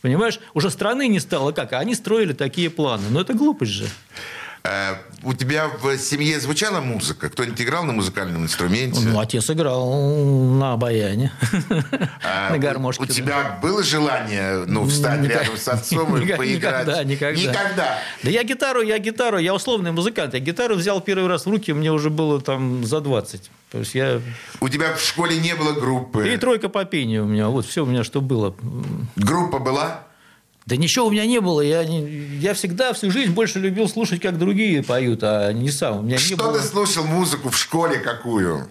Понимаешь, 0.00 0.38
уже 0.54 0.70
страны 0.70 1.08
не 1.08 1.18
стало 1.18 1.50
как, 1.50 1.72
а 1.72 1.80
они 1.80 1.94
строили 1.94 2.32
такие 2.32 2.70
планы. 2.70 3.02
Но 3.10 3.20
это 3.20 3.34
глупость 3.34 3.72
же. 3.72 3.86
Э, 4.68 4.96
У 5.22 5.32
тебя 5.34 5.68
в 5.68 5.96
семье 5.98 6.38
звучала 6.40 6.80
музыка? 6.80 7.28
Кто-нибудь 7.28 7.60
играл 7.60 7.84
на 7.84 7.92
музыкальном 7.92 8.44
инструменте? 8.44 9.00
Ну, 9.00 9.18
отец 9.18 9.48
играл 9.50 9.92
на 10.58 10.76
баяне, 10.76 11.32
А 12.24 12.50
на 12.52 12.58
гармошке. 12.58 13.02
У 13.02 13.06
тебя 13.06 13.58
было 13.62 13.82
желание 13.82 14.64
ну, 14.66 14.86
встать 14.86 15.24
рядом 15.24 15.56
с 15.56 15.66
отцом 15.68 16.16
и 16.16 16.26
поиграть? 16.36 16.86
Никогда, 16.86 17.04
никогда. 17.04 17.40
Никогда. 17.40 17.98
Да 18.22 18.30
я 18.30 18.44
гитару, 18.44 18.82
я 18.82 18.98
гитару, 18.98 19.38
я 19.38 19.54
условный 19.54 19.92
музыкант. 19.92 20.34
Я 20.34 20.40
гитару 20.40 20.74
взял 20.76 21.00
первый 21.00 21.28
раз 21.28 21.46
в 21.46 21.50
руки, 21.50 21.72
мне 21.72 21.90
уже 21.90 22.10
было 22.10 22.40
там 22.40 22.84
за 22.84 23.00
20. 23.00 23.50
То 23.70 23.78
есть 23.78 23.94
я... 23.94 24.20
У 24.60 24.68
тебя 24.68 24.94
в 24.94 25.00
школе 25.00 25.38
не 25.38 25.54
было 25.54 25.72
группы? 25.72 26.32
И 26.32 26.36
тройка 26.36 26.68
по 26.68 26.84
пению 26.84 27.24
у 27.24 27.26
меня. 27.26 27.48
Вот 27.48 27.66
все 27.66 27.82
у 27.82 27.86
меня 27.86 28.04
что 28.04 28.20
было. 28.20 28.54
Группа 29.16 29.58
была? 29.58 30.04
Да 30.68 30.76
ничего 30.76 31.06
у 31.06 31.10
меня 31.10 31.24
не 31.24 31.40
было. 31.40 31.62
Я, 31.62 31.82
не- 31.86 32.36
я 32.40 32.52
всегда 32.52 32.92
всю 32.92 33.10
жизнь 33.10 33.32
больше 33.32 33.58
любил 33.58 33.88
слушать, 33.88 34.20
как 34.20 34.38
другие 34.38 34.82
поют, 34.82 35.20
а 35.22 35.50
не 35.52 35.70
сам. 35.70 36.00
У 36.00 36.02
меня 36.02 36.16
не 36.16 36.22
Что 36.22 36.36
было... 36.36 36.58
ты 36.58 36.62
слушал 36.66 37.04
музыку 37.04 37.48
в 37.48 37.56
школе 37.58 37.98
какую? 38.00 38.68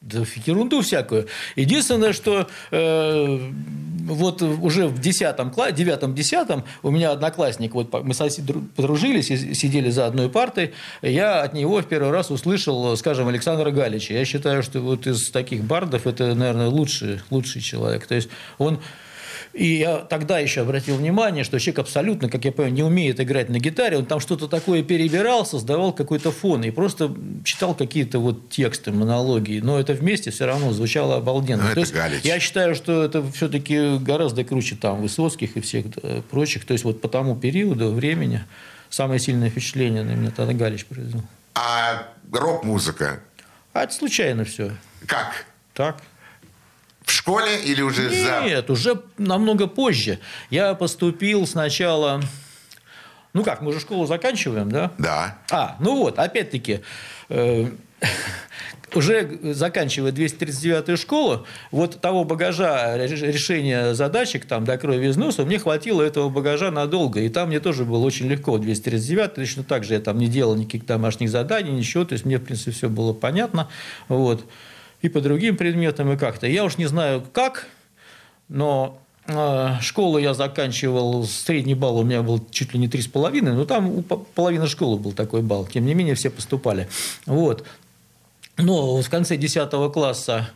Да 0.00 0.24
ерунду 0.46 0.82
всякую. 0.82 1.28
Единственное, 1.54 2.12
что 2.12 2.48
э, 2.72 3.50
вот 4.06 4.42
уже 4.42 4.88
в 4.88 5.00
10 5.00 5.36
классе, 5.54 5.74
9-10 5.76 6.64
у 6.82 6.90
меня 6.90 7.12
одноклассник, 7.12 7.72
вот 7.74 7.92
мы 8.04 8.12
сосед- 8.12 8.44
дру- 8.44 8.66
подружились 8.74 9.28
сидели 9.28 9.90
за 9.90 10.06
одной 10.06 10.28
партой, 10.28 10.74
я 11.02 11.42
от 11.42 11.54
него 11.54 11.80
в 11.80 11.86
первый 11.86 12.10
раз 12.10 12.30
услышал, 12.32 12.96
скажем, 12.96 13.28
Александра 13.28 13.70
Галича. 13.70 14.12
Я 14.14 14.24
считаю, 14.24 14.64
что 14.64 14.80
вот 14.80 15.06
из 15.06 15.30
таких 15.30 15.62
бардов 15.62 16.06
это, 16.08 16.34
наверное, 16.34 16.66
лучший, 16.66 17.20
лучший 17.30 17.62
человек. 17.62 18.06
То 18.06 18.16
есть 18.16 18.28
он 18.58 18.80
и 19.54 19.76
я 19.76 19.98
тогда 19.98 20.40
еще 20.40 20.62
обратил 20.62 20.96
внимание, 20.96 21.44
что 21.44 21.60
человек 21.60 21.78
абсолютно, 21.78 22.28
как 22.28 22.44
я 22.44 22.50
понимаю, 22.50 22.74
не 22.74 22.82
умеет 22.82 23.20
играть 23.20 23.48
на 23.48 23.60
гитаре. 23.60 23.96
Он 23.98 24.04
там 24.04 24.18
что-то 24.18 24.48
такое 24.48 24.82
перебирал, 24.82 25.46
создавал 25.46 25.92
какой-то 25.92 26.32
фон 26.32 26.64
и 26.64 26.72
просто 26.72 27.14
читал 27.44 27.74
какие-то 27.74 28.18
вот 28.18 28.48
тексты, 28.48 28.90
монологи. 28.90 29.60
Но 29.62 29.78
это 29.78 29.92
вместе 29.92 30.32
все 30.32 30.46
равно 30.46 30.72
звучало 30.72 31.16
обалденно. 31.16 31.62
Ну, 31.62 31.66
То 31.68 31.72
это 31.72 31.80
есть 31.80 31.94
Галич. 31.94 32.22
я 32.24 32.40
считаю, 32.40 32.74
что 32.74 33.04
это 33.04 33.24
все-таки 33.30 33.98
гораздо 33.98 34.42
круче 34.42 34.74
там 34.74 35.00
Высоцких 35.00 35.56
и 35.56 35.60
всех 35.60 35.86
прочих. 36.30 36.64
То 36.64 36.72
есть 36.72 36.84
вот 36.84 37.00
по 37.00 37.08
тому 37.08 37.36
периоду 37.36 37.92
времени 37.92 38.42
самое 38.90 39.20
сильное 39.20 39.50
впечатление 39.50 40.02
на 40.02 40.12
меня 40.12 40.32
тогда 40.32 40.52
Галич 40.52 40.86
произвел. 40.86 41.22
А 41.54 42.08
рок-музыка? 42.32 43.20
А 43.72 43.84
это 43.84 43.94
случайно 43.94 44.44
все. 44.44 44.72
Как? 45.06 45.46
Так. 45.74 46.02
В 47.04 47.12
школе 47.12 47.62
или 47.62 47.82
уже 47.82 48.08
за... 48.08 48.42
Нет, 48.44 48.70
уже 48.70 49.02
намного 49.18 49.66
позже. 49.66 50.18
Я 50.50 50.74
поступил 50.74 51.46
сначала... 51.46 52.20
Ну 53.32 53.42
как, 53.42 53.62
мы 53.62 53.72
же 53.72 53.80
школу 53.80 54.06
заканчиваем, 54.06 54.70
да? 54.70 54.92
Да. 54.96 55.38
А, 55.50 55.76
ну 55.80 55.96
вот, 55.98 56.18
опять-таки, 56.20 56.80
э, 57.28 57.66
уже 58.94 59.38
заканчивая 59.42 60.12
239-ю 60.12 60.96
школу, 60.96 61.46
вот 61.72 62.00
того 62.00 62.24
багажа 62.24 62.96
реш- 62.96 63.26
решения 63.26 63.94
задачек 63.94 64.44
там 64.46 64.64
до 64.64 64.78
крови 64.78 65.08
из 65.08 65.16
носа, 65.16 65.44
мне 65.44 65.58
хватило 65.58 66.00
этого 66.00 66.28
багажа 66.28 66.70
надолго. 66.70 67.20
И 67.20 67.28
там 67.28 67.48
мне 67.48 67.60
тоже 67.60 67.84
было 67.84 68.04
очень 68.04 68.28
легко. 68.28 68.56
239 68.58 69.34
точно 69.34 69.64
так 69.64 69.84
же 69.84 69.94
я 69.94 70.00
там 70.00 70.18
не 70.18 70.28
делал 70.28 70.54
никаких 70.54 70.86
домашних 70.86 71.28
заданий, 71.28 71.72
ничего. 71.72 72.04
То 72.04 72.12
есть 72.14 72.24
мне, 72.24 72.38
в 72.38 72.44
принципе, 72.44 72.70
все 72.70 72.88
было 72.88 73.12
понятно. 73.12 73.68
Вот. 74.08 74.44
И 75.04 75.10
по 75.10 75.20
другим 75.20 75.58
предметам, 75.58 76.10
и 76.12 76.16
как-то. 76.16 76.46
Я 76.46 76.64
уж 76.64 76.78
не 76.78 76.86
знаю, 76.86 77.22
как, 77.34 77.66
но 78.48 78.98
э, 79.26 79.72
школу 79.82 80.16
я 80.16 80.32
заканчивал, 80.32 81.24
средний 81.24 81.74
балл 81.74 81.98
у 81.98 82.04
меня 82.04 82.22
был 82.22 82.42
чуть 82.50 82.72
ли 82.72 82.80
не 82.80 82.88
3,5, 82.88 83.52
но 83.52 83.66
там 83.66 83.98
у 83.98 84.00
по- 84.00 84.16
половины 84.16 84.66
школы 84.66 84.98
был 84.98 85.12
такой 85.12 85.42
балл. 85.42 85.66
Тем 85.66 85.84
не 85.84 85.92
менее, 85.92 86.14
все 86.14 86.30
поступали. 86.30 86.88
Вот. 87.26 87.66
Но 88.56 89.02
в 89.02 89.10
конце 89.10 89.36
10 89.36 89.92
класса 89.92 90.48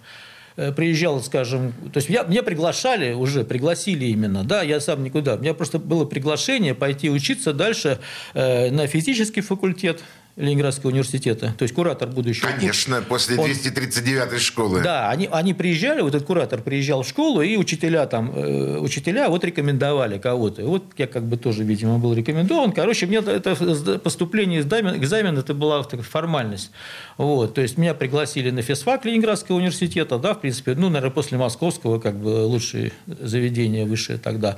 э, 0.56 0.72
приезжал, 0.72 1.22
скажем, 1.22 1.74
то 1.92 1.98
есть 1.98 2.08
меня, 2.08 2.22
меня 2.22 2.42
приглашали 2.42 3.12
уже, 3.12 3.44
пригласили 3.44 4.06
именно, 4.06 4.44
да, 4.44 4.62
я 4.62 4.80
сам 4.80 5.04
никуда. 5.04 5.34
У 5.34 5.40
меня 5.40 5.52
просто 5.52 5.78
было 5.78 6.06
приглашение 6.06 6.74
пойти 6.74 7.10
учиться 7.10 7.52
дальше 7.52 7.98
э, 8.32 8.70
на 8.70 8.86
физический 8.86 9.42
факультет 9.42 10.02
Ленинградского 10.38 10.90
университета, 10.90 11.52
то 11.58 11.64
есть 11.64 11.74
куратор 11.74 12.08
будущего. 12.08 12.48
Конечно, 12.48 13.02
после 13.02 13.36
Он- 13.36 13.46
239 13.46 14.40
школы. 14.40 14.82
Да, 14.82 15.10
они, 15.10 15.28
они 15.30 15.52
приезжали, 15.52 16.00
вот 16.00 16.14
этот 16.14 16.26
куратор 16.26 16.62
приезжал 16.62 17.02
в 17.02 17.08
школу, 17.08 17.42
и 17.42 17.56
учителя 17.56 18.06
там, 18.06 18.32
э, 18.34 18.78
учителя 18.78 19.28
вот 19.28 19.42
рекомендовали 19.44 20.18
кого-то. 20.18 20.62
И 20.62 20.64
вот 20.64 20.84
я 20.96 21.08
как 21.08 21.24
бы 21.24 21.36
тоже, 21.36 21.64
видимо, 21.64 21.98
был 21.98 22.14
рекомендован. 22.14 22.72
Короче, 22.72 23.06
мне 23.06 23.18
это 23.18 23.98
поступление, 23.98 24.60
экзамен, 24.60 24.96
экзамен 24.96 25.36
это 25.36 25.54
была 25.54 25.82
такая 25.82 26.02
формальность. 26.02 26.70
Вот, 27.16 27.54
то 27.54 27.60
есть 27.60 27.76
меня 27.76 27.94
пригласили 27.94 28.50
на 28.50 28.62
физфак 28.62 29.04
Ленинградского 29.04 29.56
университета, 29.56 30.18
да, 30.18 30.34
в 30.34 30.40
принципе, 30.40 30.74
ну, 30.76 30.88
наверное, 30.88 31.10
после 31.10 31.36
московского, 31.36 31.98
как 31.98 32.16
бы 32.16 32.44
лучшее 32.46 32.92
заведение 33.06 33.84
высшее 33.86 34.18
тогда. 34.18 34.56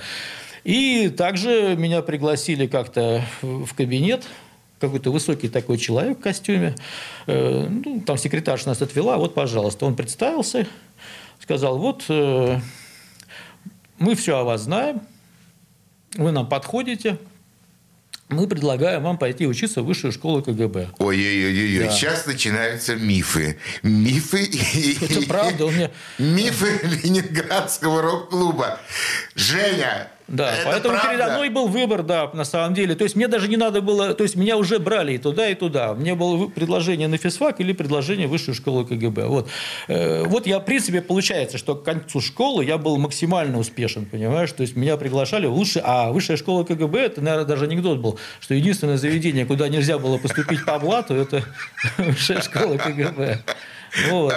И 0.62 1.08
также 1.08 1.75
меня 1.78 2.02
пригласили 2.02 2.66
как-то 2.66 3.25
в 3.40 3.72
кабинет 3.75 4.25
какой-то 4.80 5.12
высокий 5.12 5.49
такой 5.49 5.78
человек 5.78 6.18
в 6.18 6.22
костюме. 6.22 6.75
Э, 7.26 7.68
ну, 7.68 8.00
там 8.00 8.16
секретарша 8.16 8.68
нас 8.68 8.80
отвела, 8.82 9.18
вот, 9.18 9.34
пожалуйста. 9.34 9.87
Он 9.87 9.94
представился, 9.94 10.66
сказал, 11.40 11.78
вот, 11.78 12.04
э, 12.08 12.58
мы 13.99 14.14
все 14.14 14.38
о 14.38 14.44
вас 14.44 14.62
знаем, 14.62 15.02
вы 16.16 16.32
нам 16.32 16.49
подходите, 16.49 17.18
мы 18.30 18.46
предлагаем 18.46 19.02
вам 19.02 19.18
пойти 19.18 19.46
учиться 19.46 19.82
в 19.82 19.87
высшую 19.87 20.12
школу 20.12 20.42
КГБ. 20.42 20.90
Ой-ой-ой, 20.99 21.84
да. 21.84 21.90
сейчас 21.90 22.26
начинаются 22.26 22.94
мифы. 22.94 23.58
Мифы. 23.82 24.49
Это 25.00 25.26
правда, 25.26 25.66
у 25.66 25.70
меня... 25.70 25.90
Мифы 26.18 26.80
Ленинградского 27.02 28.02
рок-клуба. 28.02 28.78
Женя, 29.34 30.08
да, 30.30 30.54
это 30.54 30.70
поэтому 30.70 30.94
правда. 30.94 31.08
передо 31.10 31.34
мной 31.34 31.49
был 31.49 31.66
выбор, 31.66 32.04
да, 32.04 32.30
на 32.32 32.44
самом 32.44 32.72
деле. 32.72 32.94
То 32.94 33.02
есть 33.02 33.16
мне 33.16 33.26
даже 33.26 33.49
не 33.49 33.56
надо 33.56 33.82
было, 33.82 34.14
то 34.14 34.22
есть 34.22 34.37
меня 34.37 34.56
уже 34.56 34.78
брали 34.78 35.14
и 35.14 35.18
туда, 35.18 35.49
и 35.49 35.54
туда. 35.56 35.92
Мне 35.94 36.14
было 36.14 36.46
предложение 36.46 37.08
на 37.08 37.16
физфак 37.16 37.60
или 37.60 37.73
предложение 37.73 38.28
в 38.28 38.30
высшую 38.30 38.54
школу 38.54 38.86
КГБ. 38.86 39.26
Вот. 39.26 39.49
Э, 39.88 40.25
вот 40.26 40.47
я, 40.47 40.60
в 40.60 40.64
принципе, 40.64 41.02
получается, 41.02 41.58
что 41.58 41.75
к 41.75 41.82
концу 41.82 42.21
школы 42.21 42.64
я 42.64 42.78
был 42.78 42.97
максимально 42.97 43.58
успешен, 43.58 44.06
понимаешь? 44.06 44.52
То 44.52 44.62
есть 44.62 44.76
меня 44.76 44.97
приглашали 44.97 45.47
в 45.47 45.52
лучшие, 45.52 45.82
а 45.84 46.12
высшая 46.12 46.36
школа 46.36 46.62
КГБ, 46.62 47.00
это, 47.00 47.21
наверное, 47.21 47.47
даже 47.47 47.64
анекдот 47.64 47.99
был, 47.99 48.19
что 48.38 48.54
единственное 48.54 48.99
заведение, 48.99 49.47
куда 49.47 49.69
нельзя 49.69 49.99
было 49.99 50.16
поступить 50.19 50.64
по 50.64 50.78
блату, 50.78 51.14
это 51.14 51.43
высшая 51.99 52.40
школа 52.40 52.76
КГБ. 52.76 53.40
Вот. 54.10 54.34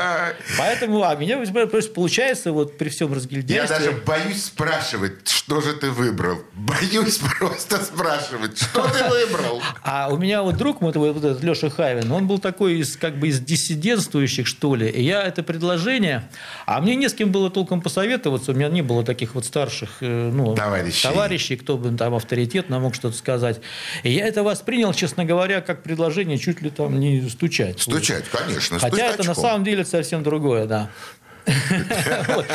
Поэтому, 0.58 1.04
а 1.04 1.16
меня 1.16 1.38
просто 1.68 1.94
получается, 1.94 2.52
вот 2.52 2.78
при 2.78 2.90
всем 2.90 3.14
разгильдяйстве... 3.14 3.56
Я 3.56 3.68
даже 3.68 3.92
боюсь 3.92 4.46
спрашивать, 4.46 5.28
что 5.28 5.62
же 5.62 5.74
ты 5.74 5.92
выбрал. 5.92 6.40
Боюсь 6.54 7.20
просто 7.40 7.84
спрашивать, 7.84 8.58
что 8.58 8.88
ты 8.88 9.04
выбрал. 9.10 9.62
А 9.84 10.10
у 10.12 10.18
меня 10.18 10.44
вот 10.44 10.58
друг, 10.58 10.82
вот, 10.82 10.96
этот 10.96 11.44
Леша 11.44 11.70
Хавин, 11.70 12.12
он 12.12 12.28
был 12.28 12.40
такой 12.40 12.80
из, 12.80 12.96
как 12.96 13.20
бы 13.20 13.28
из 13.28 13.40
диссидентствующих, 13.40 14.48
что 14.48 14.76
ли. 14.76 14.90
И 14.90 15.04
я 15.04 15.24
это 15.24 15.44
предложение... 15.44 16.30
А 16.66 16.80
мне 16.82 16.96
не 16.96 17.10
с 17.10 17.14
кем 17.14 17.32
было 17.32 17.50
толком 17.50 17.82
посоветоваться, 17.82 18.52
у 18.52 18.56
меня 18.56 18.70
не 18.70 18.82
было 18.82 19.04
таких 19.04 19.36
вот 19.36 19.46
старших 19.46 19.98
э, 20.02 20.32
ну, 20.34 20.56
товарищей. 20.56 21.04
товарищей, 21.04 21.56
кто 21.58 21.78
бы 21.78 21.96
там 21.98 22.16
авторитетно 22.16 22.80
мог 22.80 22.96
что-то 22.96 23.18
сказать. 23.18 23.60
И 24.04 24.12
я 24.12 24.28
это 24.28 24.44
воспринял, 24.44 24.94
честно 24.94 25.26
говоря, 25.26 25.62
как 25.62 25.84
предложение 25.84 26.38
чуть 26.38 26.62
ли 26.62 26.70
там 26.70 27.00
не 27.00 27.30
стучать. 27.30 27.80
Стучать, 27.82 28.26
конечно. 28.30 28.80
Хотя 28.80 29.08
это 29.08 29.24
на 29.24 29.34
самом 29.48 29.64
деле 29.64 29.86
совсем 29.86 30.24
другое, 30.24 30.66
да. 30.66 30.90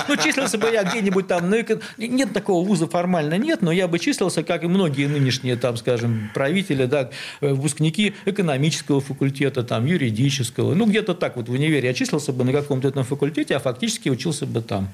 Ну, 0.08 0.16
числился 0.16 0.58
бы 0.58 0.70
я 0.70 0.82
где-нибудь 0.82 1.26
там, 1.26 1.52
нет 1.98 2.32
такого 2.32 2.66
вуза 2.66 2.86
формально 2.86 3.36
нет, 3.36 3.60
но 3.62 3.70
я 3.70 3.86
бы 3.86 3.98
числился, 3.98 4.42
как 4.42 4.64
и 4.64 4.66
многие 4.66 5.06
нынешние, 5.06 5.56
там, 5.56 5.76
скажем, 5.76 6.30
правители, 6.34 6.86
да, 6.86 7.10
выпускники 7.40 8.14
экономического 8.24 9.00
факультета, 9.00 9.62
там, 9.62 9.84
юридического, 9.86 10.74
ну, 10.74 10.86
где-то 10.86 11.14
так 11.14 11.36
вот 11.36 11.48
в 11.48 11.52
универе 11.52 11.88
я 11.88 11.94
числился 11.94 12.32
бы 12.32 12.44
на 12.44 12.52
каком-то 12.52 12.88
этом 12.88 13.04
факультете, 13.04 13.56
а 13.56 13.58
фактически 13.58 14.08
учился 14.08 14.46
бы 14.46 14.62
там. 14.62 14.88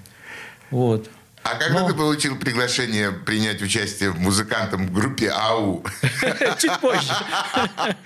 Вот. 0.70 1.08
А 1.44 1.56
когда 1.56 1.80
Но... 1.80 1.88
ты 1.88 1.94
получил 1.94 2.36
приглашение 2.36 3.12
принять 3.12 3.60
участие 3.60 4.10
в 4.10 4.18
музыкантом 4.18 4.86
в 4.86 4.92
группе 4.92 5.28
АУ? 5.30 5.84
Чуть 6.58 6.80
позже. 6.80 7.12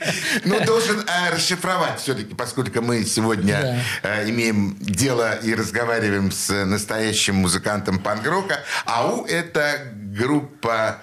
Ну, 0.45 0.65
должен 0.65 1.01
э, 1.01 1.35
расшифровать 1.35 2.01
все-таки, 2.01 2.35
поскольку 2.35 2.81
мы 2.83 3.05
сегодня 3.05 3.85
э, 4.03 4.29
имеем 4.29 4.77
дело 4.81 5.35
и 5.37 5.55
разговариваем 5.55 6.33
с 6.33 6.65
настоящим 6.65 7.37
музыкантом 7.37 7.99
панк-рока. 7.99 8.61
АУ– 8.87 9.25
это 9.29 9.89
группа 9.95 11.01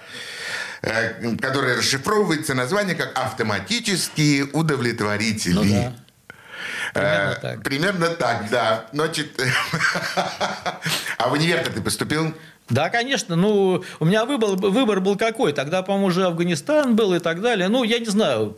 э, 0.82 1.36
которая 1.38 1.78
расшифровывается 1.78 2.54
название 2.54 2.96
как 2.96 3.18
«Автоматические 3.18 4.46
удовлетворители». 4.46 5.54
Ну, 5.54 5.64
да. 5.64 6.05
Примерно 6.96 7.32
э, 7.32 7.42
так. 7.42 7.64
Примерно 7.64 8.08
так, 8.08 8.50
да. 8.50 8.86
Значит, 8.94 9.38
а 11.18 11.28
в 11.28 11.34
универ 11.34 11.62
ты 11.68 11.82
поступил? 11.82 12.34
Да, 12.70 12.90
конечно. 12.90 13.36
Ну, 13.36 13.84
у 14.00 14.06
меня 14.06 14.24
выбор, 14.24 14.52
выбор 14.52 15.02
был 15.02 15.18
какой? 15.18 15.52
Тогда, 15.52 15.84
по-моему, 15.84 16.08
уже 16.08 16.26
Афганистан 16.26 16.96
был 16.96 17.14
и 17.14 17.20
так 17.20 17.42
далее. 17.42 17.68
Ну, 17.68 17.84
я 17.84 18.00
не 18.00 18.06
знаю. 18.06 18.56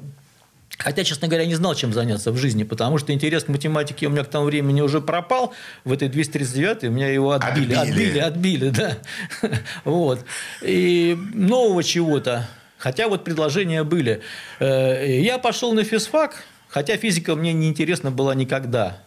Хотя, 0.78 1.04
честно 1.04 1.28
говоря, 1.28 1.48
не 1.48 1.56
знал, 1.56 1.74
чем 1.74 1.92
заняться 1.94 2.32
в 2.32 2.38
жизни, 2.38 2.62
потому 2.64 3.00
что 3.00 3.12
интерес 3.12 3.46
к 3.46 3.48
математике 3.48 4.06
у 4.06 4.12
меня 4.12 4.24
к 4.24 4.28
тому 4.28 4.46
времени 4.46 4.82
уже 4.82 5.02
пропал. 5.02 5.56
В 5.84 5.92
этой 5.92 6.08
239 6.08 6.84
у 6.84 6.92
меня 6.92 7.08
его 7.10 7.32
отбили. 7.32 7.74
Отбили, 7.74 8.20
отбили, 8.20 8.20
отбили 8.20 8.70
да. 8.70 8.98
Вот. 9.84 10.24
И 10.62 11.18
нового 11.34 11.84
чего-то. 11.84 12.48
Хотя 12.78 13.08
вот 13.08 13.24
предложения 13.24 13.84
были. 13.84 14.22
Э, 14.60 15.20
я 15.20 15.40
пошел 15.40 15.74
на 15.74 15.84
физфак, 15.84 16.44
Хотя 16.70 16.98
физика 16.98 17.36
мне 17.36 17.54
не 17.54 17.68
интересна 17.70 18.12
была 18.12 18.36
никогда. 18.36 19.02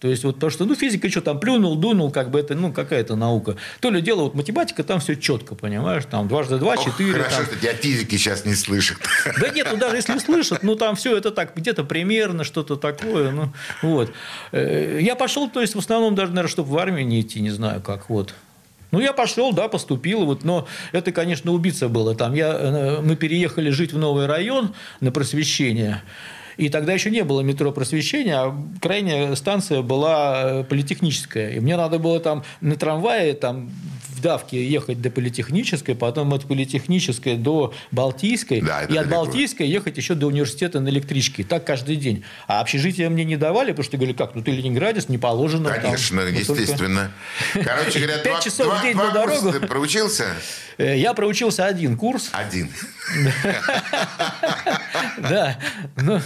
То 0.00 0.08
есть, 0.08 0.24
вот 0.24 0.36
потому 0.36 0.50
что, 0.50 0.64
ну, 0.64 0.74
физика 0.74 1.10
что 1.10 1.20
там, 1.20 1.38
плюнул, 1.38 1.76
дунул, 1.76 2.10
как 2.10 2.30
бы 2.30 2.40
это, 2.40 2.54
ну, 2.54 2.72
какая-то 2.72 3.16
наука. 3.16 3.56
То 3.80 3.90
ли 3.90 4.00
дело, 4.00 4.22
вот 4.22 4.34
математика, 4.34 4.82
там 4.82 4.98
все 4.98 5.14
четко, 5.14 5.54
понимаешь, 5.54 6.04
там 6.10 6.26
дважды 6.26 6.56
два, 6.56 6.78
четыре. 6.78 7.12
Хорошо, 7.12 7.36
там... 7.36 7.46
что 7.46 7.56
тебя 7.56 7.74
физики 7.74 8.16
сейчас 8.16 8.46
не 8.46 8.54
слышат. 8.54 8.96
Да 9.38 9.50
нет, 9.50 9.68
ну, 9.70 9.76
даже 9.76 9.96
если 9.96 10.16
слышат, 10.18 10.62
ну, 10.62 10.74
там 10.74 10.96
все 10.96 11.18
это 11.18 11.30
так, 11.30 11.54
где-то 11.54 11.84
примерно, 11.84 12.44
что-то 12.44 12.76
такое, 12.76 13.30
ну, 13.30 13.52
вот. 13.82 14.10
Э, 14.52 14.98
я 15.02 15.16
пошел, 15.16 15.50
то 15.50 15.60
есть, 15.60 15.74
в 15.74 15.78
основном 15.78 16.14
даже, 16.14 16.30
наверное, 16.30 16.50
чтобы 16.50 16.70
в 16.70 16.78
армию 16.78 17.06
не 17.06 17.20
идти, 17.20 17.42
не 17.42 17.50
знаю 17.50 17.82
как, 17.82 18.08
вот. 18.08 18.34
Ну, 18.92 19.00
я 19.00 19.12
пошел, 19.12 19.52
да, 19.52 19.68
поступил, 19.68 20.24
вот, 20.24 20.44
но 20.44 20.66
это, 20.92 21.12
конечно, 21.12 21.52
убийца 21.52 21.90
было. 21.90 22.14
Там 22.14 22.32
я, 22.32 22.54
э, 22.54 23.00
мы 23.02 23.16
переехали 23.16 23.68
жить 23.68 23.92
в 23.92 23.98
новый 23.98 24.24
район 24.24 24.74
на 25.00 25.12
просвещение. 25.12 26.02
И 26.60 26.68
тогда 26.68 26.92
еще 26.92 27.10
не 27.10 27.24
было 27.24 27.40
метро 27.40 27.72
просвещения, 27.72 28.36
а 28.36 28.54
крайняя 28.82 29.34
станция 29.34 29.80
была 29.80 30.42
э, 30.60 30.64
политехническая. 30.64 31.52
И 31.52 31.60
мне 31.60 31.74
надо 31.74 31.98
было 31.98 32.20
там 32.20 32.44
на 32.60 32.76
трамвае 32.76 33.32
там, 33.32 33.70
в 34.10 34.20
давке 34.20 34.62
ехать 34.68 35.00
до 35.00 35.10
политехнической, 35.10 35.94
потом 35.94 36.34
от 36.34 36.44
политехнической 36.44 37.36
до 37.36 37.72
Балтийской, 37.92 38.60
да, 38.60 38.82
и 38.82 38.84
от 38.84 38.88
далеко. 38.90 39.10
Балтийской 39.10 39.66
ехать 39.68 39.96
еще 39.96 40.14
до 40.14 40.26
университета 40.26 40.80
на 40.80 40.90
электричке. 40.90 41.44
Так 41.44 41.64
каждый 41.64 41.96
день. 41.96 42.24
А 42.46 42.60
общежитие 42.60 43.08
мне 43.08 43.24
не 43.24 43.38
давали, 43.38 43.70
потому 43.70 43.84
что 43.84 43.96
говорили, 43.96 44.14
как, 44.14 44.34
ну 44.34 44.42
ты 44.42 44.50
ленинградец, 44.50 45.08
не 45.08 45.16
положено. 45.16 45.70
Конечно, 45.70 46.22
там, 46.22 46.34
естественно. 46.34 47.10
Только... 47.54 47.70
Короче 47.70 48.00
говоря, 48.00 48.18
Пять 48.22 48.44
часов 48.44 48.78
в 48.78 48.82
день 48.82 48.96
на 48.96 49.10
дорогу. 49.12 49.50
Ты 49.52 49.60
проучился? 49.60 50.26
Э, 50.76 50.98
я 50.98 51.14
проучился 51.14 51.64
один 51.64 51.96
курс. 51.96 52.28
Один. 52.32 52.68
Да. 55.18 55.58
Ну, 55.96 56.20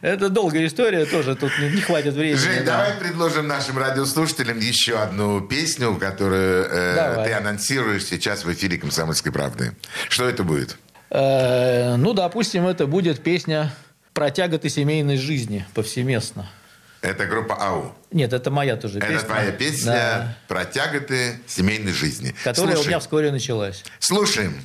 это 0.00 0.28
долгая 0.28 0.66
история 0.66 1.04
тоже, 1.04 1.34
тут 1.34 1.52
не 1.58 1.80
хватит 1.80 2.14
времени. 2.14 2.36
Жень, 2.36 2.64
давай 2.64 2.94
предложим 2.94 3.46
нашим 3.46 3.78
радиослушателям 3.78 4.58
еще 4.58 4.98
одну 4.98 5.40
песню, 5.40 5.94
которую 5.96 6.66
э, 6.70 7.24
ты 7.24 7.32
анонсируешь 7.32 8.04
сейчас 8.04 8.44
в 8.44 8.52
эфире 8.52 8.78
«Комсомольской 8.78 9.32
правды». 9.32 9.74
Что 10.08 10.28
это 10.28 10.44
будет? 10.44 10.76
Э, 11.10 11.96
ну, 11.96 12.12
допустим, 12.14 12.66
это 12.66 12.86
будет 12.86 13.22
песня 13.22 13.72
про 14.12 14.30
тяготы 14.30 14.68
семейной 14.68 15.16
жизни 15.16 15.66
повсеместно. 15.74 16.48
Это 17.00 17.26
группа 17.26 17.54
АУ. 17.54 17.94
Нет, 18.10 18.32
это 18.32 18.50
моя 18.50 18.76
тоже 18.76 18.98
песня. 19.00 19.16
Это 19.16 19.26
твоя 19.26 19.52
песня 19.52 19.92
да. 19.92 20.36
про 20.48 20.64
тяготы 20.64 21.40
семейной 21.46 21.92
жизни. 21.92 22.34
Которая 22.42 22.74
Слушаем. 22.74 22.80
у 22.80 22.88
меня 22.88 22.98
вскоре 22.98 23.30
началась. 23.30 23.84
Слушаем. 24.00 24.64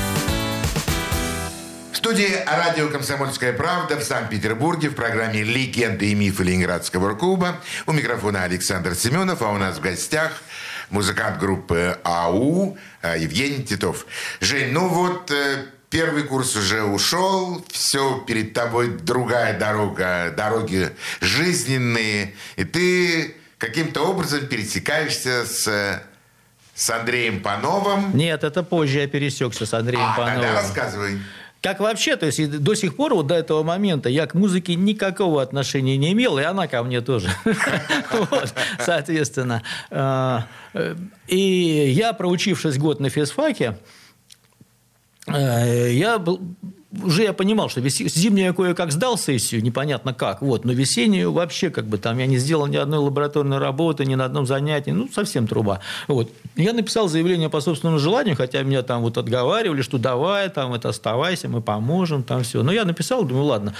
В 1.91 1.97
студии 1.97 2.37
радио 2.47 2.87
«Комсомольская 2.87 3.51
правда» 3.51 3.97
в 3.97 4.03
Санкт-Петербурге 4.03 4.89
в 4.89 4.95
программе 4.95 5.43
«Легенды 5.43 6.11
и 6.11 6.15
мифы 6.15 6.43
Ленинградского 6.43 7.09
рок-клуба». 7.09 7.57
У 7.85 7.91
микрофона 7.91 8.43
Александр 8.43 8.95
Семенов, 8.95 9.41
а 9.41 9.49
у 9.49 9.57
нас 9.57 9.77
в 9.77 9.81
гостях 9.81 10.31
музыкант 10.89 11.37
группы 11.37 11.97
АУ 12.03 12.77
э, 13.01 13.19
Евгений 13.19 13.63
Титов. 13.63 14.05
Жень, 14.39 14.71
ну 14.71 14.87
вот 14.87 15.31
э, 15.31 15.65
первый 15.89 16.23
курс 16.23 16.55
уже 16.55 16.83
ушел, 16.83 17.63
все 17.69 18.19
перед 18.25 18.53
тобой 18.53 18.97
другая 18.97 19.59
дорога, 19.59 20.33
дороги 20.35 20.91
жизненные, 21.19 22.33
и 22.55 22.63
ты 22.63 23.35
каким-то 23.57 24.09
образом 24.09 24.47
пересекаешься 24.47 25.45
с, 25.45 26.01
с 26.73 26.89
Андреем 26.89 27.41
Пановым. 27.41 28.15
Нет, 28.15 28.45
это 28.45 28.63
позже 28.63 28.99
я 28.99 29.07
пересекся 29.07 29.65
с 29.65 29.73
Андреем 29.73 30.05
а, 30.05 30.15
Пановым. 30.15 30.41
тогда 30.41 30.61
рассказывай. 30.61 31.19
Как 31.61 31.79
вообще, 31.79 32.15
то 32.15 32.25
есть 32.25 32.59
до 32.59 32.73
сих 32.73 32.95
пор, 32.95 33.13
вот 33.13 33.27
до 33.27 33.35
этого 33.35 33.61
момента, 33.61 34.09
я 34.09 34.25
к 34.25 34.33
музыке 34.33 34.73
никакого 34.73 35.43
отношения 35.43 35.95
не 35.95 36.11
имел, 36.11 36.39
и 36.39 36.43
она 36.43 36.67
ко 36.67 36.81
мне 36.81 37.01
тоже. 37.01 37.29
Соответственно. 38.79 39.61
А, 39.91 40.47
э, 40.73 40.95
И 41.27 41.37
я, 41.91 42.13
проучившись 42.13 42.79
год 42.79 42.99
на 42.99 43.09
физфаке, 43.09 43.77
э, 45.27 45.91
я 45.91 46.17
был, 46.17 46.41
уже 47.03 47.23
я 47.23 47.33
понимал, 47.33 47.69
что 47.69 47.79
вес- 47.79 48.07
зимнюю 48.07 48.53
кое-как 48.53 48.91
сдал 48.91 49.17
сессию, 49.17 49.63
непонятно 49.63 50.13
как, 50.13 50.41
вот, 50.41 50.65
но 50.65 50.73
весеннюю 50.73 51.31
вообще 51.31 51.69
как 51.69 51.85
бы 51.85 51.97
там 51.97 52.17
я 52.17 52.25
не 52.25 52.37
сделал 52.37 52.67
ни 52.67 52.77
одной 52.77 52.99
лабораторной 52.99 53.57
работы, 53.57 54.05
ни 54.05 54.15
на 54.15 54.25
одном 54.25 54.45
занятии, 54.45 54.91
ну, 54.91 55.09
совсем 55.11 55.47
труба. 55.47 55.79
Вот. 56.07 56.31
Я 56.55 56.73
написал 56.73 57.07
заявление 57.07 57.49
по 57.49 57.61
собственному 57.61 57.99
желанию, 57.99 58.35
хотя 58.35 58.61
меня 58.63 58.81
там 58.81 59.01
вот 59.01 59.17
отговаривали, 59.17 59.81
что 59.81 59.97
давай, 59.97 60.49
там, 60.49 60.73
это 60.73 60.89
оставайся, 60.89 61.47
мы 61.47 61.61
поможем, 61.61 62.23
там 62.23 62.43
все. 62.43 62.63
Но 62.63 62.71
я 62.71 62.85
написал, 62.85 63.23
думаю, 63.23 63.45
ладно, 63.45 63.73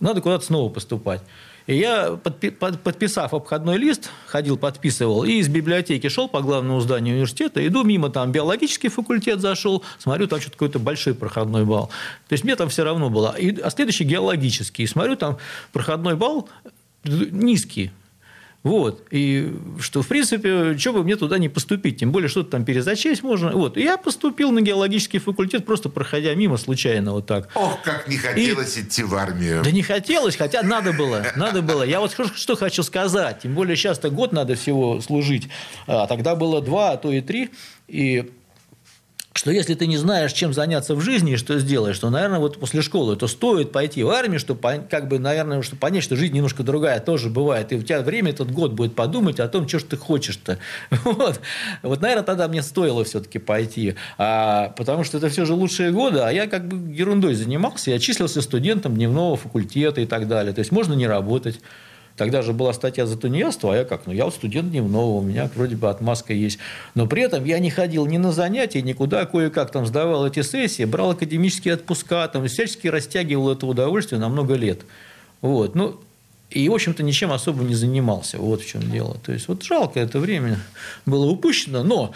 надо 0.00 0.20
куда-то 0.20 0.44
снова 0.44 0.68
поступать. 0.68 1.22
И 1.68 1.76
я, 1.76 2.18
подпи- 2.24 2.50
под- 2.50 2.80
подписав 2.80 3.34
обходной 3.34 3.76
лист, 3.76 4.10
ходил, 4.26 4.56
подписывал, 4.56 5.24
и 5.24 5.32
из 5.32 5.48
библиотеки 5.48 6.08
шел 6.08 6.26
по 6.26 6.40
главному 6.40 6.80
зданию 6.80 7.14
университета, 7.14 7.64
иду 7.64 7.84
мимо, 7.84 8.08
там 8.08 8.32
биологический 8.32 8.88
факультет 8.88 9.40
зашел, 9.40 9.84
смотрю, 9.98 10.26
там 10.28 10.40
что-то 10.40 10.56
какой-то 10.56 10.78
большой 10.78 11.14
проходной 11.14 11.66
балл. 11.66 11.88
То 12.28 12.32
есть 12.32 12.42
мне 12.42 12.56
там 12.56 12.70
все 12.70 12.84
равно 12.84 13.10
было. 13.10 13.36
И, 13.38 13.60
а 13.60 13.68
следующий 13.68 14.04
геологический. 14.04 14.84
И 14.84 14.86
смотрю, 14.86 15.16
там 15.16 15.36
проходной 15.72 16.16
балл 16.16 16.48
низкий. 17.04 17.90
Вот. 18.64 19.06
И 19.10 19.54
что, 19.78 20.02
в 20.02 20.08
принципе, 20.08 20.76
что 20.76 20.92
бы 20.92 21.04
мне 21.04 21.16
туда 21.16 21.38
не 21.38 21.48
поступить, 21.48 22.00
тем 22.00 22.10
более 22.10 22.28
что-то 22.28 22.50
там 22.50 22.64
перезачесть 22.64 23.22
можно. 23.22 23.52
Вот. 23.52 23.76
И 23.76 23.82
я 23.82 23.96
поступил 23.96 24.50
на 24.50 24.60
геологический 24.60 25.20
факультет, 25.20 25.64
просто 25.64 25.88
проходя 25.88 26.34
мимо 26.34 26.56
случайно 26.56 27.12
вот 27.12 27.26
так. 27.26 27.50
Ох, 27.54 27.80
как 27.82 28.08
не 28.08 28.16
хотелось 28.16 28.76
идти 28.76 29.04
в 29.04 29.14
армию. 29.14 29.62
Да 29.62 29.70
не 29.70 29.82
хотелось, 29.82 30.36
хотя 30.36 30.62
надо 30.62 30.92
было, 30.92 31.24
надо 31.36 31.62
было. 31.62 31.84
Я 31.84 32.00
вот 32.00 32.14
что 32.34 32.56
хочу 32.56 32.82
сказать, 32.82 33.40
тем 33.42 33.54
более 33.54 33.76
сейчас-то 33.76 34.10
год 34.10 34.32
надо 34.32 34.56
всего 34.56 35.00
служить, 35.00 35.48
а 35.86 36.06
тогда 36.06 36.34
было 36.34 36.60
два, 36.60 36.92
а 36.92 36.96
то 36.96 37.12
и 37.12 37.20
три, 37.20 37.50
и 37.86 38.30
что 39.38 39.52
если 39.52 39.74
ты 39.74 39.86
не 39.86 39.96
знаешь, 39.96 40.32
чем 40.32 40.52
заняться 40.52 40.96
в 40.96 41.00
жизни 41.00 41.34
и 41.34 41.36
что 41.36 41.60
сделаешь, 41.60 41.96
то, 41.96 42.10
наверное, 42.10 42.40
вот 42.40 42.58
после 42.58 42.82
школы, 42.82 43.14
то 43.14 43.28
стоит 43.28 43.70
пойти 43.70 44.02
в 44.02 44.10
армию, 44.10 44.40
чтобы, 44.40 44.60
как 44.90 45.06
бы, 45.06 45.20
наверное, 45.20 45.62
чтобы 45.62 45.78
понять, 45.78 46.02
что 46.02 46.16
жизнь 46.16 46.34
немножко 46.34 46.64
другая 46.64 46.98
тоже 46.98 47.30
бывает. 47.30 47.72
И 47.72 47.76
у 47.76 47.82
тебя 47.82 48.00
время 48.00 48.32
этот 48.32 48.50
год 48.50 48.72
будет 48.72 48.96
подумать 48.96 49.38
о 49.38 49.46
том, 49.46 49.68
что 49.68 49.78
ж 49.78 49.84
ты 49.84 49.96
хочешь-то. 49.96 50.58
Вот. 51.04 51.40
вот, 51.84 52.00
наверное, 52.00 52.24
тогда 52.24 52.48
мне 52.48 52.62
стоило 52.62 53.04
все-таки 53.04 53.38
пойти. 53.38 53.94
А, 54.18 54.70
потому 54.76 55.04
что 55.04 55.18
это 55.18 55.28
все 55.28 55.44
же 55.44 55.54
лучшие 55.54 55.92
годы, 55.92 56.18
а 56.18 56.30
я 56.32 56.48
как 56.48 56.66
бы 56.66 56.92
ерундой 56.92 57.34
занимался. 57.34 57.92
Я 57.92 58.00
числился 58.00 58.42
студентом 58.42 58.96
дневного 58.96 59.36
факультета 59.36 60.00
и 60.00 60.06
так 60.06 60.26
далее. 60.26 60.52
То 60.52 60.58
есть 60.58 60.72
можно 60.72 60.94
не 60.94 61.06
работать. 61.06 61.60
Тогда 62.18 62.42
же 62.42 62.52
была 62.52 62.72
статья 62.72 63.06
за 63.06 63.16
тунеядство, 63.16 63.72
а 63.72 63.76
я 63.76 63.84
как? 63.84 64.06
Ну, 64.06 64.12
я 64.12 64.24
вот 64.24 64.34
студент 64.34 64.70
дневного, 64.70 65.18
у 65.18 65.22
меня 65.22 65.48
вроде 65.54 65.76
бы 65.76 65.88
отмазка 65.88 66.34
есть. 66.34 66.58
Но 66.96 67.06
при 67.06 67.22
этом 67.22 67.44
я 67.44 67.60
не 67.60 67.70
ходил 67.70 68.06
ни 68.06 68.18
на 68.18 68.32
занятия, 68.32 68.82
никуда, 68.82 69.24
кое-как 69.24 69.70
там 69.70 69.86
сдавал 69.86 70.26
эти 70.26 70.42
сессии, 70.42 70.84
брал 70.84 71.12
академические 71.12 71.74
отпуска, 71.74 72.26
там, 72.26 72.46
всячески 72.48 72.88
растягивал 72.88 73.52
это 73.52 73.66
удовольствие 73.66 74.20
на 74.20 74.28
много 74.28 74.54
лет. 74.54 74.80
Вот. 75.42 75.76
Ну, 75.76 76.00
и, 76.50 76.68
в 76.68 76.74
общем-то, 76.74 77.04
ничем 77.04 77.30
особо 77.30 77.62
не 77.62 77.76
занимался. 77.76 78.38
Вот 78.38 78.62
в 78.62 78.66
чем 78.66 78.90
дело. 78.90 79.16
То 79.24 79.32
есть, 79.32 79.46
вот 79.46 79.62
жалко 79.62 80.00
это 80.00 80.18
время 80.18 80.58
было 81.06 81.24
упущено, 81.26 81.84
но 81.84 82.14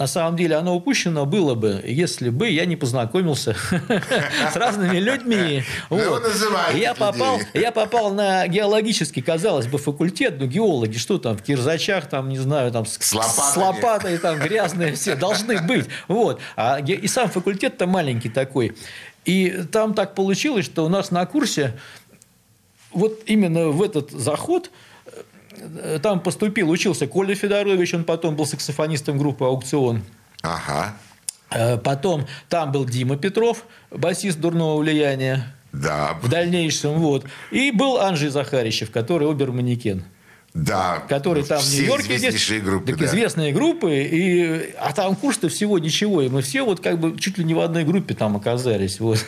на 0.00 0.06
самом 0.06 0.34
деле 0.34 0.56
оно 0.56 0.74
упущено 0.74 1.26
было 1.26 1.54
бы, 1.54 1.82
если 1.86 2.30
бы 2.30 2.48
я 2.48 2.64
не 2.64 2.74
познакомился 2.74 3.54
с 4.50 4.56
разными 4.56 4.96
людьми. 4.96 5.62
Ну, 5.90 5.98
я 6.74 6.94
попал, 6.94 7.38
я 7.52 7.70
попал 7.70 8.14
на 8.14 8.48
геологический, 8.48 9.20
казалось 9.20 9.66
бы, 9.66 9.76
факультет, 9.76 10.36
ну, 10.40 10.46
геологи, 10.46 10.96
что 10.96 11.18
там, 11.18 11.36
в 11.36 11.42
кирзачах, 11.42 12.08
там, 12.08 12.30
не 12.30 12.38
знаю, 12.38 12.72
там, 12.72 12.86
с, 12.86 13.12
лопатой, 13.56 14.16
там, 14.16 14.38
грязные 14.38 14.94
все, 14.94 15.16
должны 15.16 15.60
быть, 15.60 15.84
вот. 16.08 16.40
А 16.56 16.80
и 16.80 17.06
сам 17.06 17.28
факультет-то 17.28 17.86
маленький 17.86 18.30
такой. 18.30 18.74
И 19.26 19.64
там 19.70 19.92
так 19.92 20.14
получилось, 20.14 20.64
что 20.64 20.86
у 20.86 20.88
нас 20.88 21.10
на 21.10 21.26
курсе 21.26 21.78
вот 22.90 23.20
именно 23.26 23.68
в 23.68 23.82
этот 23.82 24.12
заход 24.12 24.70
там 26.02 26.20
поступил, 26.20 26.70
учился 26.70 27.06
Коля 27.06 27.34
Федорович, 27.34 27.94
он 27.94 28.04
потом 28.04 28.36
был 28.36 28.46
саксофонистом 28.46 29.18
группы 29.18 29.44
«Аукцион». 29.44 30.02
Ага. 30.42 30.94
Э, 31.50 31.76
Потом 31.76 32.26
там 32.48 32.72
был 32.72 32.84
Дима 32.84 33.16
Петров, 33.16 33.64
басист 33.90 34.38
«Дурного 34.38 34.78
влияния» 34.80 35.54
Да, 35.72 36.18
в 36.20 36.28
дальнейшем. 36.28 36.94
Вот. 36.94 37.26
И 37.52 37.70
был 37.70 38.00
Анжей 38.00 38.30
Захарищев, 38.30 38.90
который 38.90 39.28
обер-манекен. 39.28 40.04
Да. 40.52 41.02
Который 41.08 41.44
там 41.44 41.60
в 41.60 41.72
Нью-Йорке 41.72 42.16
известнейшие 42.16 42.60
группы, 42.60 42.86
Так 42.88 42.98
да. 42.98 43.06
известные 43.06 43.52
группы. 43.52 44.02
И, 44.02 44.74
а 44.80 44.92
там 44.92 45.14
курс-то 45.14 45.48
всего 45.48 45.78
ничего. 45.78 46.22
И 46.22 46.28
мы 46.28 46.42
все 46.42 46.62
вот 46.64 46.80
как 46.80 46.98
бы 46.98 47.16
чуть 47.18 47.38
ли 47.38 47.44
не 47.44 47.54
в 47.54 47.60
одной 47.60 47.84
группе 47.84 48.14
там 48.14 48.36
оказались. 48.36 48.98
Вот. 48.98 49.24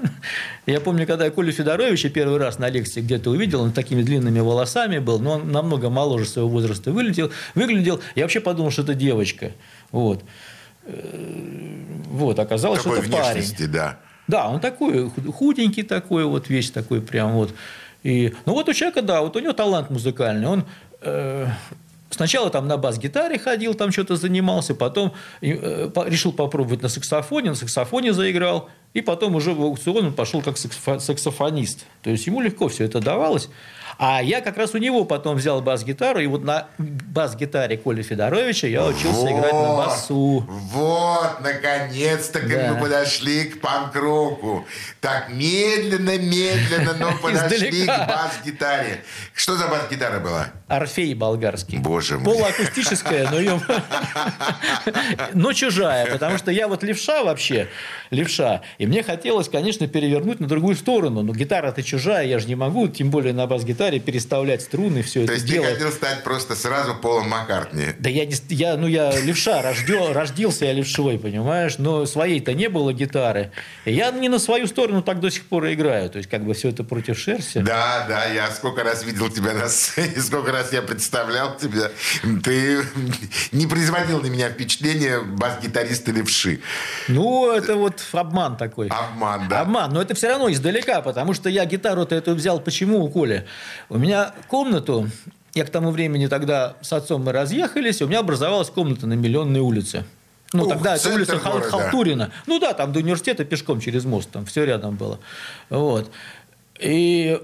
Я 0.66 0.80
помню, 0.80 1.06
когда 1.06 1.24
я 1.24 1.30
Колю 1.30 1.50
Федоровича 1.50 2.08
первый 2.10 2.38
раз 2.38 2.58
на 2.58 2.68
лекции 2.68 3.00
где-то 3.00 3.30
увидел, 3.30 3.62
он 3.62 3.72
такими 3.72 4.02
длинными 4.02 4.38
волосами 4.40 4.98
был, 4.98 5.18
но 5.18 5.32
он 5.32 5.50
намного 5.50 5.90
моложе 5.90 6.26
своего 6.26 6.48
возраста 6.50 6.92
выглядел. 6.92 7.32
выглядел. 7.56 8.00
Я 8.14 8.22
вообще 8.24 8.38
подумал, 8.40 8.70
что 8.70 8.82
это 8.82 8.94
девочка. 8.94 9.52
Вот. 9.90 10.22
Э, 10.84 10.92
Вот, 12.10 12.38
оказалось, 12.38 12.82
Такой 12.82 12.98
что 13.02 13.06
это 13.08 13.16
парень. 13.16 13.72
да. 13.72 13.98
Да, 14.28 14.48
он 14.48 14.60
такой 14.60 15.10
худ- 15.10 15.34
худенький 15.34 15.82
такой, 15.82 16.24
вот 16.24 16.48
весь 16.48 16.70
такой 16.70 17.00
прям 17.00 17.32
вот. 17.32 17.52
И, 18.02 18.34
ну 18.46 18.54
вот 18.54 18.68
у 18.68 18.72
человека, 18.72 19.02
да, 19.02 19.20
вот 19.20 19.36
у 19.36 19.40
него 19.40 19.52
талант 19.52 19.90
музыкальный. 19.90 20.46
Он 20.46 20.64
э, 21.02 21.46
сначала 22.10 22.50
там 22.50 22.66
на 22.68 22.76
бас-гитаре 22.76 23.38
ходил, 23.38 23.74
там 23.74 23.92
что-то 23.92 24.16
занимался, 24.16 24.74
потом 24.74 25.12
э, 25.40 25.90
решил 26.06 26.32
попробовать 26.32 26.82
на 26.82 26.88
саксофоне, 26.88 27.50
на 27.50 27.56
саксофоне 27.56 28.12
заиграл, 28.12 28.68
и 28.94 29.00
потом 29.00 29.34
уже 29.34 29.52
в 29.54 29.62
аукцион 29.62 30.06
он 30.06 30.12
пошел 30.12 30.42
как 30.42 30.56
саксофо- 30.56 30.98
саксофонист. 30.98 31.86
То 32.02 32.10
есть 32.10 32.26
ему 32.26 32.40
легко 32.40 32.68
все 32.68 32.84
это 32.84 33.00
давалось. 33.00 33.48
А 33.98 34.22
я 34.22 34.40
как 34.40 34.56
раз 34.56 34.74
у 34.74 34.78
него 34.78 35.04
потом 35.04 35.36
взял 35.36 35.60
бас-гитару, 35.60 36.20
и 36.20 36.26
вот 36.26 36.42
на 36.44 36.68
бас-гитаре 36.78 37.76
Коли 37.76 38.02
Федоровича 38.02 38.66
я 38.66 38.84
учился 38.86 39.30
играть 39.32 39.52
на 39.52 39.58
Вот, 39.58 39.86
басу. 39.86 40.46
Вот, 40.48 41.40
наконец-то 41.40 42.40
Да. 42.40 42.72
мы 42.74 42.80
подошли 42.80 43.44
к 43.44 43.60
панк-року. 43.60 44.64
Так, 45.00 45.28
медленно, 45.30 46.18
медленно, 46.18 46.94
но 46.98 47.12
подошли 47.22 47.86
к 47.86 47.88
бас-гитаре. 48.06 49.02
Что 49.34 49.56
за 49.56 49.68
бас-гитара 49.68 50.20
была? 50.20 50.48
Орфей 50.68 51.14
болгарский. 51.14 51.78
Боже 51.78 52.18
мой. 52.18 52.34
Полуакустическая, 52.34 53.28
но 53.30 53.38
ее... 53.38 53.60
Но 55.34 55.52
чужая, 55.52 56.06
потому 56.06 56.38
что 56.38 56.50
я 56.50 56.68
вот 56.68 56.82
левша 56.82 57.24
вообще, 57.24 57.68
левша, 58.10 58.62
и 58.78 58.86
мне 58.86 59.02
хотелось, 59.02 59.48
конечно, 59.48 59.86
перевернуть 59.86 60.40
на 60.40 60.46
другую 60.46 60.76
сторону, 60.76 61.22
но 61.22 61.32
гитара-то 61.32 61.82
чужая, 61.82 62.26
я 62.26 62.38
же 62.38 62.46
не 62.46 62.54
могу, 62.54 62.88
тем 62.88 63.10
более 63.10 63.32
на 63.32 63.46
бас-гитаре, 63.46 63.79
переставлять 63.88 64.62
струны, 64.62 65.02
все 65.02 65.26
То 65.26 65.32
это 65.32 65.34
есть 65.34 65.46
ты 65.46 65.62
хотел 65.62 65.90
стать 65.90 66.22
просто 66.22 66.54
сразу 66.54 66.94
Полом 66.94 67.28
Маккартни. 67.28 67.86
Да 67.98 68.10
я, 68.10 68.26
не, 68.26 68.34
я, 68.50 68.76
ну, 68.76 68.86
я 68.86 69.18
левша, 69.20 69.62
рождел, 69.62 70.12
родился 70.12 70.66
я 70.66 70.72
левшой, 70.72 71.18
понимаешь, 71.18 71.78
но 71.78 72.04
своей-то 72.04 72.52
не 72.52 72.68
было 72.68 72.92
гитары. 72.92 73.52
Я 73.84 74.10
не 74.10 74.28
на 74.28 74.38
свою 74.38 74.66
сторону 74.66 75.02
так 75.02 75.20
до 75.20 75.30
сих 75.30 75.46
пор 75.46 75.72
играю, 75.72 76.10
то 76.10 76.18
есть 76.18 76.28
как 76.28 76.44
бы 76.44 76.54
все 76.54 76.68
это 76.68 76.84
против 76.84 77.18
шерсти. 77.18 77.58
Да, 77.58 78.04
да, 78.08 78.26
я 78.26 78.50
сколько 78.50 78.84
раз 78.84 79.04
видел 79.04 79.30
тебя 79.30 79.54
на 79.54 79.68
сцене, 79.68 80.14
сколько 80.20 80.52
раз 80.52 80.72
я 80.72 80.82
представлял 80.82 81.56
тебя. 81.56 81.90
Ты 82.44 82.82
не 83.52 83.66
производил 83.66 84.20
на 84.20 84.26
меня 84.26 84.50
впечатление 84.50 85.20
бас-гитариста 85.20 86.12
левши. 86.12 86.60
Ну, 87.08 87.50
это 87.50 87.76
вот 87.76 88.00
обман 88.12 88.56
такой. 88.56 88.88
Обман, 88.88 89.48
да. 89.48 89.60
Обман, 89.60 89.92
но 89.92 90.02
это 90.02 90.14
все 90.14 90.28
равно 90.28 90.50
издалека, 90.52 91.00
потому 91.00 91.34
что 91.34 91.48
я 91.48 91.64
гитару-то 91.64 92.14
эту 92.14 92.34
взял 92.34 92.60
почему 92.60 93.02
у 93.02 93.08
Коли? 93.08 93.46
У 93.88 93.98
меня 93.98 94.34
комнату 94.48 95.08
я 95.54 95.64
к 95.64 95.70
тому 95.70 95.90
времени 95.90 96.26
тогда 96.26 96.76
с 96.80 96.92
отцом 96.92 97.24
мы 97.24 97.32
разъехались, 97.32 98.02
у 98.02 98.06
меня 98.06 98.20
образовалась 98.20 98.70
комната 98.70 99.06
на 99.06 99.14
Миллионной 99.14 99.60
улице. 99.60 100.04
Ну, 100.52 100.64
Ух, 100.64 100.70
тогда 100.70 100.96
это 100.96 101.12
улица 101.12 101.38
Хал-. 101.38 101.60
Халтурина. 101.60 102.32
Ну 102.46 102.58
да, 102.58 102.72
там 102.72 102.92
до 102.92 103.00
университета 103.00 103.44
пешком 103.44 103.80
через 103.80 104.04
мост, 104.04 104.30
там 104.30 104.46
все 104.46 104.64
рядом 104.64 104.96
было. 104.96 105.20
Вот. 105.68 106.10
И 106.80 107.38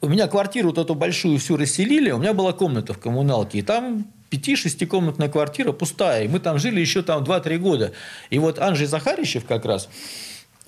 у 0.00 0.08
меня 0.08 0.26
квартиру 0.26 0.68
вот 0.68 0.78
эту 0.78 0.94
большую 0.94 1.38
всю 1.38 1.56
расселили, 1.56 2.10
у 2.10 2.18
меня 2.18 2.32
была 2.32 2.52
комната 2.52 2.94
в 2.94 2.98
коммуналке, 2.98 3.58
и 3.58 3.62
там 3.62 4.06
пяти-шестикомнатная 4.30 5.28
квартира 5.28 5.72
пустая, 5.72 6.24
и 6.24 6.28
мы 6.28 6.40
там 6.40 6.58
жили 6.58 6.80
еще 6.80 7.02
там 7.02 7.22
2-3 7.22 7.58
года. 7.58 7.92
И 8.30 8.38
вот 8.38 8.58
Анжей 8.58 8.86
Захарищев 8.86 9.44
как 9.44 9.64
раз, 9.64 9.88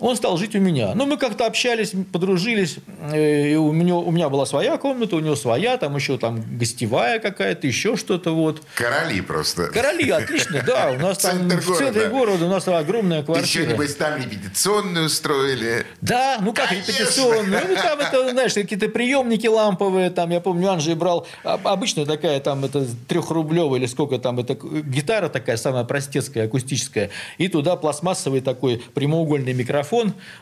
он 0.01 0.17
стал 0.17 0.37
жить 0.39 0.55
у 0.55 0.61
меня. 0.61 0.93
Ну, 0.95 1.07
мы 1.07 1.17
как-то 1.17 1.47
общались, 1.47 1.93
подружились. 2.13 2.77
э, 3.13 3.51
И 3.51 3.57
у, 3.57 3.73
меня, 3.73 3.97
у 3.97 4.11
меня 4.13 4.29
была 4.29 4.47
своя 4.47 4.79
комната, 4.79 5.17
у 5.17 5.21
него 5.21 5.35
своя, 5.35 5.77
там 5.77 5.97
еще 5.97 6.19
там 6.19 6.41
гостевая 6.57 7.19
какая-то, 7.19 7.67
еще 7.67 7.97
что-то 7.97 8.31
вот. 8.33 8.63
Короли 8.77 9.21
просто. 9.21 9.69
Короли, 9.69 10.09
отлично, 10.11 10.63
да. 10.65 10.93
У 10.93 10.99
нас 11.01 11.19
там 11.19 11.39
Центр 11.39 11.57
в 11.61 11.77
центре 11.77 12.07
города. 12.09 12.45
у 12.45 12.49
нас 12.49 12.69
огромная 12.69 13.25
квартира. 13.25 13.67
небось, 13.67 13.97
там 13.97 14.17
репетиционную 14.19 15.07
устроили. 15.07 15.85
Да, 16.01 16.39
ну 16.41 16.53
как 16.53 16.69
Конечно. 16.69 16.93
репетиционную. 16.93 17.63
Ну, 17.69 17.75
там 17.75 17.99
это, 17.99 18.31
знаешь, 18.31 18.55
какие-то 18.55 18.89
приемники 18.89 19.49
ламповые. 19.49 20.11
Там, 20.11 20.31
я 20.31 20.41
помню, 20.41 20.71
Анжей 20.71 20.95
брал 20.95 21.27
а, 21.43 21.59
обычная 21.65 22.07
такая, 22.07 22.39
там, 22.39 22.65
это 22.65 22.87
трехрублевая 23.09 23.81
или 23.81 23.87
сколько 23.87 24.19
там, 24.19 24.39
это 24.39 24.55
гитара 24.55 25.29
такая 25.29 25.57
самая 25.57 25.83
простецкая, 25.83 26.45
акустическая. 26.45 27.11
И 27.39 27.49
туда 27.49 27.75
пластмассовый 27.75 28.41
такой 28.43 28.81
прямоугольный 28.95 29.55
микрофон 29.55 29.88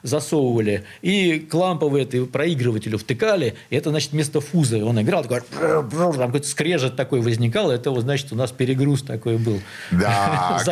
засовывали. 0.02 0.84
И 1.02 1.38
к 1.40 1.52
ламповой 1.54 2.02
этой 2.02 2.26
проигрывателю 2.26 2.98
втыкали. 2.98 3.54
И 3.70 3.76
это, 3.76 3.90
значит, 3.90 4.12
вместо 4.12 4.40
фуза. 4.40 4.84
Он 4.84 5.00
играл, 5.00 5.22
такой, 5.22 5.40
там 5.50 5.88
какой-то 5.90 6.46
скрежет 6.48 6.96
такой 6.96 7.20
возникал. 7.20 7.70
Это, 7.70 7.90
вот, 7.90 8.02
значит, 8.02 8.32
у 8.32 8.36
нас 8.36 8.52
перегруз 8.52 9.02
такой 9.02 9.36
был. 9.38 9.60
Да, 9.90 10.58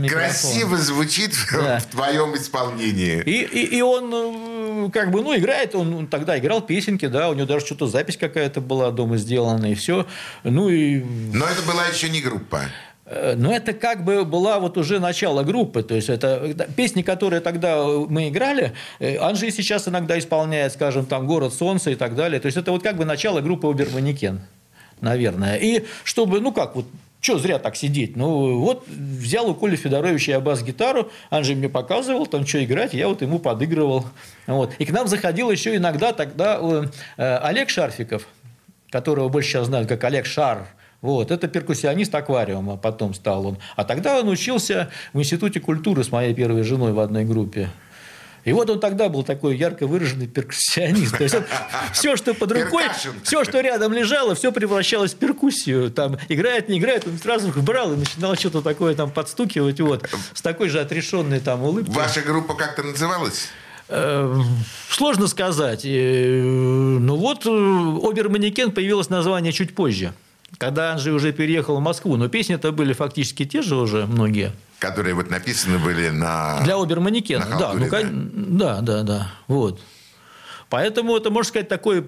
микрофоне. 0.00 0.28
красиво 0.28 0.76
звучит 0.78 1.34
в- 1.34 1.52
Да. 1.52 1.78
в 1.78 1.86
твоем 1.86 2.34
исполнении. 2.36 3.22
И, 3.22 3.42
и, 3.42 3.76
и 3.78 3.80
он 3.82 4.86
э, 4.86 4.90
как 4.92 5.10
бы, 5.10 5.22
ну, 5.22 5.36
играет, 5.36 5.74
он 5.74 5.92
он 5.94 6.06
тогда 6.06 6.38
играл 6.38 6.60
песенки, 6.62 7.06
да, 7.06 7.28
у 7.30 7.34
него 7.34 7.46
даже 7.46 7.64
что-то 7.66 7.86
запись 7.86 8.16
какая-то 8.16 8.60
была 8.60 8.90
дома 8.90 9.16
сделана, 9.18 9.66
и 9.70 9.74
все. 9.74 10.06
Ну, 10.44 10.68
и 10.68 11.02
Но 11.32 11.44
это 11.46 11.62
была 11.66 11.86
еще 11.86 12.08
не 12.08 12.20
группа. 12.20 12.62
Э, 13.12 13.34
Но 13.36 13.52
это 13.52 13.72
как 13.72 14.04
бы 14.04 14.24
была 14.24 14.58
вот 14.58 14.78
уже 14.78 14.98
начало 14.98 15.42
группы. 15.42 15.82
То 15.82 15.94
есть 15.94 16.08
это 16.08 16.66
песни, 16.76 17.02
которые 17.02 17.40
тогда 17.40 17.84
мы 17.84 18.28
играли, 18.28 18.72
э, 18.98 19.16
Анжей 19.18 19.50
сейчас 19.52 19.88
иногда 19.88 20.18
исполняет, 20.18 20.72
скажем, 20.72 21.06
там 21.06 21.26
«Город 21.26 21.52
солнца» 21.52 21.90
и 21.90 21.94
так 21.94 22.14
далее. 22.14 22.40
То 22.40 22.46
есть 22.46 22.58
это 22.58 22.72
вот 22.72 22.82
как 22.82 22.96
бы 22.96 23.04
начало 23.04 23.40
группы 23.40 23.68
«Оберманекен», 23.68 24.40
наверное. 25.00 25.56
И 25.56 25.84
чтобы, 26.04 26.40
ну 26.40 26.52
как, 26.52 26.74
вот 26.74 26.86
что 27.20 27.38
зря 27.38 27.60
так 27.60 27.76
сидеть? 27.76 28.16
Ну, 28.16 28.58
вот 28.58 28.84
взял 28.88 29.48
у 29.48 29.54
Коли 29.54 29.76
Федоровича 29.76 30.32
я 30.32 30.40
бас-гитару, 30.40 31.08
Анжей 31.30 31.54
мне 31.54 31.68
показывал, 31.68 32.26
там, 32.26 32.44
что 32.44 32.64
играть, 32.64 32.94
я 32.94 33.06
вот 33.06 33.22
ему 33.22 33.38
подыгрывал. 33.38 34.06
Вот. 34.48 34.74
И 34.80 34.84
к 34.84 34.90
нам 34.90 35.06
заходил 35.06 35.48
еще 35.50 35.76
иногда 35.76 36.12
тогда 36.12 36.58
э, 36.60 36.84
э, 37.18 37.36
Олег 37.36 37.70
Шарфиков, 37.70 38.26
которого 38.90 39.28
больше 39.28 39.50
сейчас 39.50 39.68
знают 39.68 39.88
как 39.88 40.02
Олег 40.02 40.26
Шар. 40.26 40.66
Вот, 41.02 41.30
это 41.32 41.48
перкуссионист 41.48 42.14
аквариума, 42.14 42.76
потом 42.76 43.12
стал 43.12 43.46
он. 43.46 43.58
А 43.76 43.84
тогда 43.84 44.20
он 44.20 44.28
учился 44.28 44.88
в 45.12 45.18
Институте 45.18 45.58
культуры 45.60 46.04
с 46.04 46.12
моей 46.12 46.32
первой 46.32 46.62
женой 46.62 46.92
в 46.92 47.00
одной 47.00 47.24
группе. 47.24 47.68
И 48.44 48.52
вот 48.52 48.70
он 48.70 48.80
тогда 48.80 49.08
был 49.08 49.22
такой 49.22 49.56
ярко 49.56 49.86
выраженный 49.86 50.26
перкуссионист. 50.26 51.16
То 51.16 51.22
есть 51.24 51.34
он 51.34 51.44
все, 51.92 52.16
что 52.16 52.34
под 52.34 52.52
рукой, 52.52 52.84
Перкашен. 52.84 53.12
все, 53.22 53.44
что 53.44 53.60
рядом 53.60 53.92
лежало, 53.92 54.34
все 54.34 54.50
превращалось 54.52 55.12
в 55.14 55.16
перкуссию. 55.16 55.90
Там 55.90 56.18
играет, 56.28 56.68
не 56.68 56.78
играет, 56.78 57.06
он 57.06 57.18
сразу 57.18 57.48
их 57.48 57.58
брал 57.62 57.92
и 57.92 57.96
начинал 57.96 58.34
что-то 58.36 58.62
такое 58.62 58.94
там 58.94 59.10
подстукивать. 59.10 59.80
Вот, 59.80 60.08
с 60.34 60.42
такой 60.42 60.68
же 60.68 60.80
отрешенной 60.80 61.40
там 61.40 61.62
улыбкой. 61.62 61.94
Ваша 61.94 62.20
группа 62.22 62.54
как-то 62.54 62.82
называлась? 62.82 63.48
Э, 63.88 64.34
Сложно 64.88 65.26
сказать. 65.28 65.82
Э, 65.84 66.42
Ну 66.42 67.16
вот, 67.16 67.46
э, 67.46 68.08
Оберманекен 68.08 68.72
появилось 68.72 69.08
название 69.08 69.52
чуть 69.52 69.74
позже. 69.74 70.12
Когда 70.62 70.92
Анжей 70.92 71.12
уже 71.12 71.32
переехал 71.32 71.78
в 71.78 71.80
Москву. 71.80 72.16
Но 72.16 72.28
песни-то 72.28 72.70
были 72.70 72.92
фактически 72.92 73.44
те 73.44 73.62
же 73.62 73.74
уже 73.74 74.06
многие. 74.06 74.52
Которые 74.78 75.14
вот 75.14 75.28
написаны 75.28 75.78
были 75.80 76.10
на... 76.10 76.60
Для 76.62 76.76
Оберманекена. 76.76 77.44
На 77.46 77.58
Да, 77.58 77.66
халтуре, 77.70 77.84
ну, 77.84 77.90
кон- 77.90 78.58
да, 78.58 78.80
да, 78.80 79.02
да. 79.02 79.32
Вот. 79.48 79.80
Поэтому 80.68 81.16
это, 81.16 81.30
можно 81.30 81.48
сказать, 81.48 81.68
такой 81.68 82.02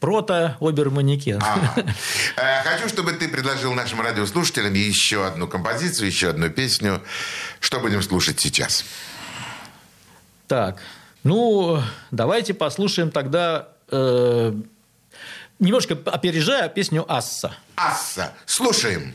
прото-оберманекен. 0.00 1.40
Ага. 1.42 1.84
Э, 2.36 2.62
Хочу, 2.62 2.88
чтобы 2.90 3.12
ты 3.12 3.28
предложил 3.28 3.72
нашим 3.72 4.02
радиослушателям 4.02 4.74
еще 4.74 5.26
одну 5.26 5.48
композицию, 5.48 6.08
еще 6.08 6.28
одну 6.28 6.50
песню. 6.50 7.00
Что 7.58 7.80
будем 7.80 8.02
слушать 8.02 8.38
сейчас? 8.38 8.84
Так, 10.46 10.78
ну, 11.22 11.80
давайте 12.10 12.52
послушаем 12.52 13.10
тогда, 13.10 13.68
э, 13.90 14.52
немножко 15.58 15.96
опережая 16.06 16.68
песню 16.68 17.04
«Асса». 17.10 17.54
Асса. 17.76 18.32
Слушаем. 18.46 19.14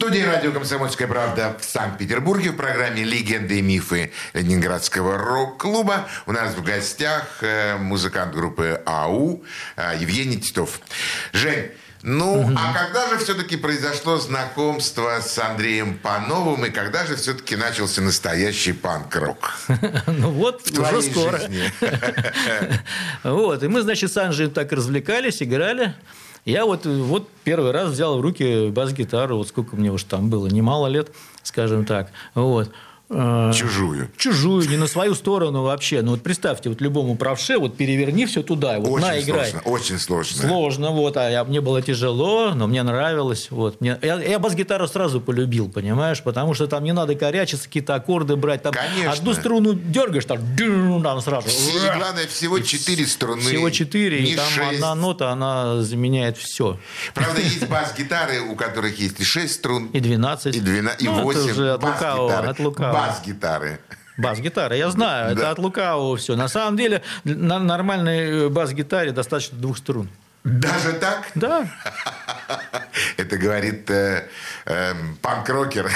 Студии 0.00 0.22
радио 0.22 0.50
«Комсомольская 0.50 1.06
правда» 1.06 1.58
в 1.60 1.62
Санкт-Петербурге 1.62 2.52
в 2.52 2.56
программе 2.56 3.04
«Легенды 3.04 3.58
и 3.58 3.60
мифы 3.60 4.12
Ленинградского 4.32 5.18
рок-клуба» 5.18 6.08
у 6.24 6.32
нас 6.32 6.54
в 6.54 6.62
гостях 6.62 7.26
э, 7.42 7.76
музыкант 7.76 8.34
группы 8.34 8.80
АУ 8.86 9.44
э, 9.76 9.98
Евгений 10.00 10.40
Титов. 10.40 10.80
Жень, 11.34 11.72
ну, 12.00 12.40
угу. 12.40 12.54
а 12.56 12.72
когда 12.72 13.10
же 13.10 13.18
все-таки 13.18 13.58
произошло 13.58 14.16
знакомство 14.16 15.20
с 15.20 15.38
Андреем 15.38 15.98
Пановым, 15.98 16.64
и 16.64 16.70
когда 16.70 17.04
же 17.04 17.16
все-таки 17.16 17.56
начался 17.56 18.00
настоящий 18.00 18.72
панк-рок? 18.72 19.52
Ну 20.06 20.30
вот, 20.30 20.62
уже 20.70 21.02
скоро. 21.02 21.42
Вот, 23.22 23.62
и 23.62 23.68
мы, 23.68 23.82
значит, 23.82 24.10
с 24.10 24.16
Анжей 24.16 24.48
так 24.48 24.72
развлекались, 24.72 25.42
играли. 25.42 25.94
Я 26.44 26.64
вот, 26.64 26.86
вот 26.86 27.28
первый 27.44 27.70
раз 27.70 27.90
взял 27.90 28.18
в 28.18 28.20
руки 28.20 28.70
бас-гитару, 28.70 29.36
вот 29.36 29.48
сколько 29.48 29.76
мне 29.76 29.92
уж 29.92 30.04
там 30.04 30.30
было, 30.30 30.46
немало 30.46 30.86
лет, 30.86 31.10
скажем 31.42 31.84
так. 31.84 32.10
Вот. 32.34 32.70
Э, 33.12 33.50
чужую. 33.52 34.08
Чужую, 34.16 34.68
не 34.68 34.76
на 34.76 34.86
свою 34.86 35.16
сторону 35.16 35.62
вообще. 35.62 36.00
Ну 36.00 36.12
вот 36.12 36.22
представьте, 36.22 36.68
вот 36.68 36.80
любому 36.80 37.16
правше, 37.16 37.58
вот 37.58 37.76
переверни 37.76 38.24
все 38.24 38.44
туда, 38.44 38.78
вот 38.78 38.88
очень 38.88 39.06
на, 39.06 39.20
играй. 39.20 39.50
Сложно, 39.50 39.70
очень 39.70 39.98
сложно. 39.98 40.48
Сложно, 40.48 40.90
вот, 40.92 41.16
а 41.16 41.28
я, 41.28 41.42
мне 41.42 41.60
было 41.60 41.82
тяжело, 41.82 42.52
но 42.54 42.68
мне 42.68 42.84
нравилось. 42.84 43.48
Вот. 43.50 43.80
Мне, 43.80 43.98
я, 44.00 44.20
я 44.20 44.38
бас-гитару 44.38 44.86
сразу 44.86 45.20
полюбил, 45.20 45.68
понимаешь, 45.68 46.22
потому 46.22 46.54
что 46.54 46.68
там 46.68 46.84
не 46.84 46.92
надо 46.92 47.16
корячиться, 47.16 47.66
какие-то 47.66 47.96
аккорды 47.96 48.36
брать. 48.36 48.62
Там 48.62 48.72
Конечно. 48.72 49.10
одну 49.10 49.34
струну 49.34 49.74
дергаешь, 49.74 50.26
там, 50.26 50.38
там 51.02 51.20
сразу. 51.20 51.48
И 51.48 51.98
главное, 51.98 52.28
всего 52.28 52.60
четыре 52.60 53.06
струны. 53.06 53.40
Всего 53.40 53.70
четыре, 53.70 54.22
и 54.22 54.36
там 54.36 54.48
6. 54.48 54.74
одна 54.74 54.94
нота, 54.94 55.30
она 55.30 55.82
заменяет 55.82 56.36
все. 56.36 56.78
Правда, 57.14 57.40
есть 57.40 57.66
бас-гитары, 57.68 58.40
у 58.40 58.54
которых 58.54 59.00
есть 59.00 59.18
и 59.18 59.24
шесть 59.24 59.54
струн. 59.54 59.86
И 59.86 59.98
двенадцать. 59.98 60.54
И, 60.54 60.60
12, 60.60 61.02
и 61.02 61.06
ну, 61.06 61.22
8. 61.24 61.40
Это 61.40 61.50
уже 61.50 61.72
от 61.72 61.82
лукавого, 61.82 62.38
от 62.38 62.58
лукавого 62.60 62.99
бас-гитары. 63.06 63.80
Бас-гитара, 64.16 64.76
я 64.76 64.90
знаю, 64.90 65.32
это 65.32 65.50
от 65.50 65.58
лукавого 65.58 66.16
все. 66.16 66.36
На 66.36 66.48
самом 66.48 66.76
деле, 66.76 67.02
на 67.24 67.58
нормальной 67.58 68.50
бас-гитаре 68.50 69.12
достаточно 69.12 69.58
двух 69.58 69.78
струн. 69.78 70.08
Даже 70.42 70.94
так? 70.94 71.30
Да. 71.34 71.68
Это 73.18 73.36
говорит 73.36 73.90
э, 73.90 74.26
э, 74.64 74.94
панк-рокер. 75.20 75.90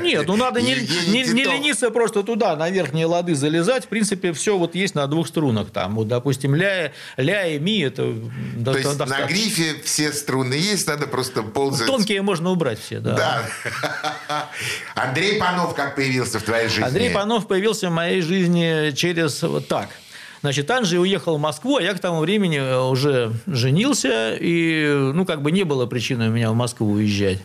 Нет, 0.00 0.26
ну 0.26 0.36
надо 0.36 0.60
не, 0.60 0.74
не, 0.74 1.22
не 1.22 1.44
лениться 1.44 1.90
просто 1.90 2.22
туда, 2.22 2.54
на 2.56 2.68
верхние 2.68 3.06
лады 3.06 3.34
залезать. 3.34 3.86
В 3.86 3.88
принципе, 3.88 4.34
все 4.34 4.58
вот 4.58 4.74
есть 4.74 4.94
на 4.94 5.06
двух 5.06 5.26
струнах. 5.26 5.70
Там, 5.70 5.94
вот, 5.94 6.06
допустим, 6.06 6.54
ля, 6.54 6.92
ля 7.16 7.46
и 7.46 7.58
ми. 7.58 7.80
Это 7.80 8.02
То 8.02 8.30
до, 8.56 8.72
есть 8.72 8.84
достаточно. 8.84 9.20
на 9.20 9.26
грифе 9.26 9.76
все 9.82 10.12
струны 10.12 10.54
есть, 10.54 10.86
надо 10.86 11.06
просто 11.06 11.42
ползать. 11.42 11.86
Тонкие 11.86 12.20
можно 12.20 12.50
убрать 12.50 12.78
все, 12.78 13.00
да. 13.00 13.42
Да. 14.28 14.50
Андрей 14.94 15.40
Панов 15.40 15.74
как 15.74 15.96
появился 15.96 16.40
в 16.40 16.42
твоей 16.42 16.68
жизни? 16.68 16.82
Андрей 16.82 17.10
Панов 17.10 17.48
появился 17.48 17.88
в 17.88 17.92
моей 17.92 18.20
жизни 18.20 18.94
через 18.94 19.42
вот 19.42 19.66
так– 19.66 19.88
Значит, 20.46 20.70
Анжи 20.70 21.00
уехал 21.00 21.38
в 21.38 21.40
Москву, 21.40 21.78
а 21.78 21.82
я 21.82 21.92
к 21.92 21.98
тому 21.98 22.20
времени 22.20 22.58
э, 22.58 22.78
уже 22.78 23.32
женился, 23.48 24.32
и, 24.38 25.10
ну, 25.12 25.26
как 25.26 25.42
бы 25.42 25.50
не 25.50 25.64
было 25.64 25.86
причины 25.86 26.28
у 26.28 26.30
меня 26.30 26.52
в 26.52 26.54
Москву 26.54 26.88
уезжать. 26.92 27.40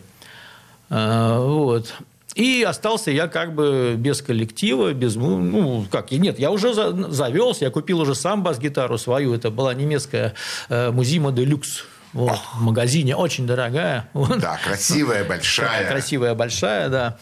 А, 0.88 1.40
вот. 1.40 1.94
И 2.36 2.62
остался 2.62 3.10
я 3.10 3.26
как 3.26 3.56
бы 3.56 3.96
без 3.98 4.22
коллектива, 4.22 4.92
без, 4.92 5.16
ну, 5.16 5.84
как, 5.90 6.12
нет, 6.12 6.38
я 6.38 6.52
уже 6.52 6.74
завелся, 6.74 7.64
я 7.64 7.72
купил 7.72 7.98
уже 7.98 8.14
сам 8.14 8.44
бас-гитару 8.44 8.96
свою, 8.98 9.34
это 9.34 9.50
была 9.50 9.74
немецкая 9.74 10.34
э, 10.68 10.92
Музима 10.92 11.32
де 11.32 11.44
Люкс, 11.44 11.82
вот, 12.12 12.38
в 12.54 12.62
магазине, 12.62 13.16
очень 13.16 13.48
дорогая. 13.48 14.08
Да, 14.14 14.60
красивая, 14.64 15.24
большая. 15.24 15.88
Красивая, 15.88 16.36
большая, 16.36 16.88
да. 16.88 17.18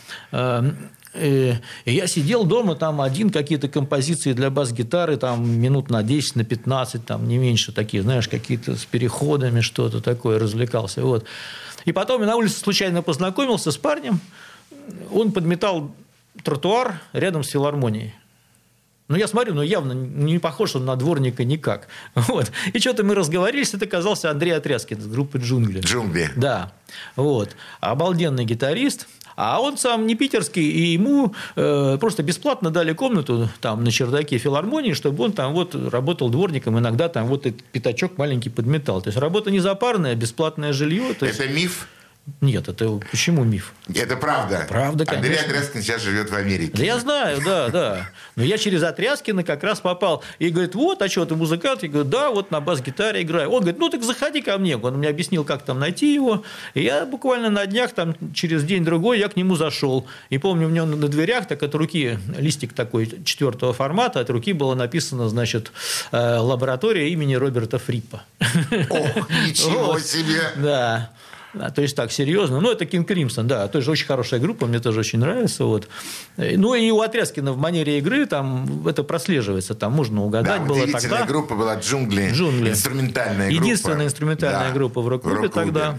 И 1.15 1.57
я 1.87 2.07
сидел 2.07 2.45
дома, 2.45 2.77
там 2.77 3.01
один 3.01 3.31
какие-то 3.31 3.69
композиции 3.69 4.33
для 4.33 4.49
бас-гитары, 4.49 5.17
там 5.17 5.49
минут 5.61 5.91
на 5.91 6.03
10, 6.03 6.37
на 6.37 6.45
15, 6.45 7.05
там 7.05 7.27
не 7.27 7.37
меньше 7.37 7.73
такие, 7.73 8.03
знаешь, 8.03 8.29
какие-то 8.29 8.77
с 8.77 8.85
переходами, 8.85 9.61
что-то 9.61 10.01
такое, 10.01 10.39
развлекался. 10.39 11.03
Вот. 11.03 11.25
И 11.85 11.93
потом 11.93 12.21
я 12.21 12.29
на 12.29 12.37
улице 12.37 12.61
случайно 12.61 13.03
познакомился 13.03 13.73
с 13.73 13.77
парнем, 13.77 14.21
он 15.13 15.33
подметал 15.33 15.91
тротуар 16.45 17.01
рядом 17.13 17.43
с 17.43 17.49
филармонией. 17.49 18.15
Ну, 19.09 19.17
я 19.17 19.27
смотрю, 19.27 19.55
ну, 19.55 19.63
явно 19.63 19.93
не 19.93 20.39
похож 20.39 20.77
он 20.77 20.85
на 20.85 20.95
дворника 20.95 21.43
никак. 21.43 21.89
Вот. 22.15 22.53
И 22.73 22.79
что-то 22.79 23.03
мы 23.03 23.17
разговорились, 23.17 23.75
это 23.75 23.87
оказался 23.87 24.31
Андрей 24.31 24.53
Отряскин 24.53 24.99
из 24.99 25.09
группы 25.09 25.39
«Джунгли». 25.39 25.81
«Джунгли». 25.81 26.31
Да. 26.37 26.73
Вот. 27.17 27.57
Обалденный 27.81 28.45
гитарист– 28.45 29.09
а 29.43 29.59
он 29.59 29.79
сам 29.79 30.07
не 30.07 30.15
питерский, 30.15 30.71
и 30.71 30.93
ему 30.93 31.35
э, 31.57 31.97
просто 31.99 32.23
бесплатно 32.23 32.71
дали 32.71 32.93
комнату 32.93 33.49
там 33.63 33.83
на 33.83 33.91
чердаке 33.91 34.37
филармонии, 34.37 34.93
чтобы 34.93 35.25
он 35.25 35.33
там 35.33 35.55
вот 35.55 35.75
работал 35.75 36.29
дворником, 36.29 36.79
иногда 36.79 37.09
там 37.09 37.27
вот 37.27 37.47
этот 37.47 37.63
пятачок 37.63 38.19
маленький 38.19 38.51
подметал. 38.51 39.01
То 39.01 39.09
есть 39.09 39.19
работа 39.19 39.51
не 39.51 39.61
запарная, 39.61 40.15
бесплатное 40.15 40.75
жилье. 40.75 41.13
Это 41.13 41.25
есть... 41.25 41.51
миф? 41.51 41.89
Нет, 42.41 42.69
это 42.69 43.01
почему 43.11 43.45
миф? 43.45 43.73
Это 43.95 44.17
правда. 44.17 44.67
Правда, 44.69 45.05
конечно. 45.05 45.29
Андрей 45.29 45.45
Отряскин 45.45 45.83
сейчас 45.83 46.03
живет 46.03 46.31
в 46.31 46.35
Америке. 46.35 46.73
Да 46.75 46.85
я 46.85 46.99
знаю, 46.99 47.41
да, 47.45 47.69
да. 47.69 48.11
Но 48.37 48.43
я 48.43 48.59
через 48.59 48.83
Отряскина 48.83 49.43
как 49.45 49.63
раз 49.65 49.81
попал. 49.81 50.23
И 50.39 50.49
говорит, 50.51 50.75
вот, 50.75 51.03
а 51.03 51.09
что, 51.09 51.25
ты 51.27 51.35
музыкант? 51.35 51.83
Я 51.83 51.89
говорю, 51.89 52.09
да, 52.09 52.31
вот 52.31 52.51
на 52.51 52.61
бас-гитаре 52.61 53.23
играю. 53.23 53.51
Он 53.51 53.61
говорит, 53.61 53.79
ну 53.79 53.89
так 53.89 54.03
заходи 54.03 54.41
ко 54.43 54.59
мне. 54.59 54.77
Он 54.77 54.99
мне 54.99 55.09
объяснил, 55.09 55.45
как 55.45 55.63
там 55.65 55.79
найти 55.79 56.15
его. 56.15 56.45
И 56.75 56.83
я 56.83 57.05
буквально 57.07 57.51
на 57.51 57.67
днях, 57.67 57.93
там, 57.93 58.15
через 58.35 58.65
день-другой, 58.65 59.19
я 59.19 59.29
к 59.29 59.37
нему 59.37 59.57
зашел. 59.57 60.07
И 60.31 60.39
помню, 60.39 60.69
у 60.69 60.71
него 60.71 60.87
на 60.87 61.09
дверях 61.09 61.47
так 61.47 61.63
от 61.63 61.75
руки 61.75 62.19
листик 62.37 62.73
такой 62.73 63.11
четвертого 63.25 63.73
формата, 63.73 64.21
от 64.21 64.31
руки 64.31 64.53
было 64.53 64.75
написано, 64.75 65.29
значит, 65.29 65.73
э, 66.13 66.37
лаборатория 66.37 67.11
имени 67.11 67.35
Роберта 67.35 67.79
Фриппа. 67.79 68.23
Ох, 68.91 69.31
ничего 69.47 69.99
себе! 69.99 70.53
Да. 70.57 71.11
Да, 71.53 71.71
то 71.71 71.83
есть 71.83 71.97
так, 71.97 72.13
серьезно. 72.13 72.61
Ну, 72.61 72.71
это 72.71 72.85
King 72.85 73.07
Crimson, 73.07 73.45
да, 73.45 73.67
тоже 73.69 73.91
очень 73.91 74.07
хорошая 74.07 74.41
группа, 74.41 74.67
мне 74.67 74.79
тоже 74.79 75.01
очень 75.01 75.19
нравится. 75.19 75.65
Вот. 75.65 75.89
Ну, 76.37 76.75
и 76.75 76.91
у 76.91 77.01
Отряскина 77.01 77.53
в 77.53 77.59
манере 77.59 77.99
игры 77.99 78.27
там 78.27 78.87
это 78.87 79.03
прослеживается, 79.03 79.75
там 79.75 79.93
можно 79.93 80.23
угадать 80.25 80.63
да, 80.63 80.67
было 80.67 80.87
тогда. 80.87 81.25
группа 81.25 81.55
была 81.55 81.77
«Джунгли», 81.77 82.31
«Джунгли». 82.33 82.71
инструментальная 82.71 83.49
группа. 83.49 83.65
Единственная 83.65 84.07
инструментальная 84.07 84.69
да, 84.69 84.75
группа 84.75 85.01
в 85.01 85.09
рок-клубе 85.09 85.49
тогда. 85.49 85.99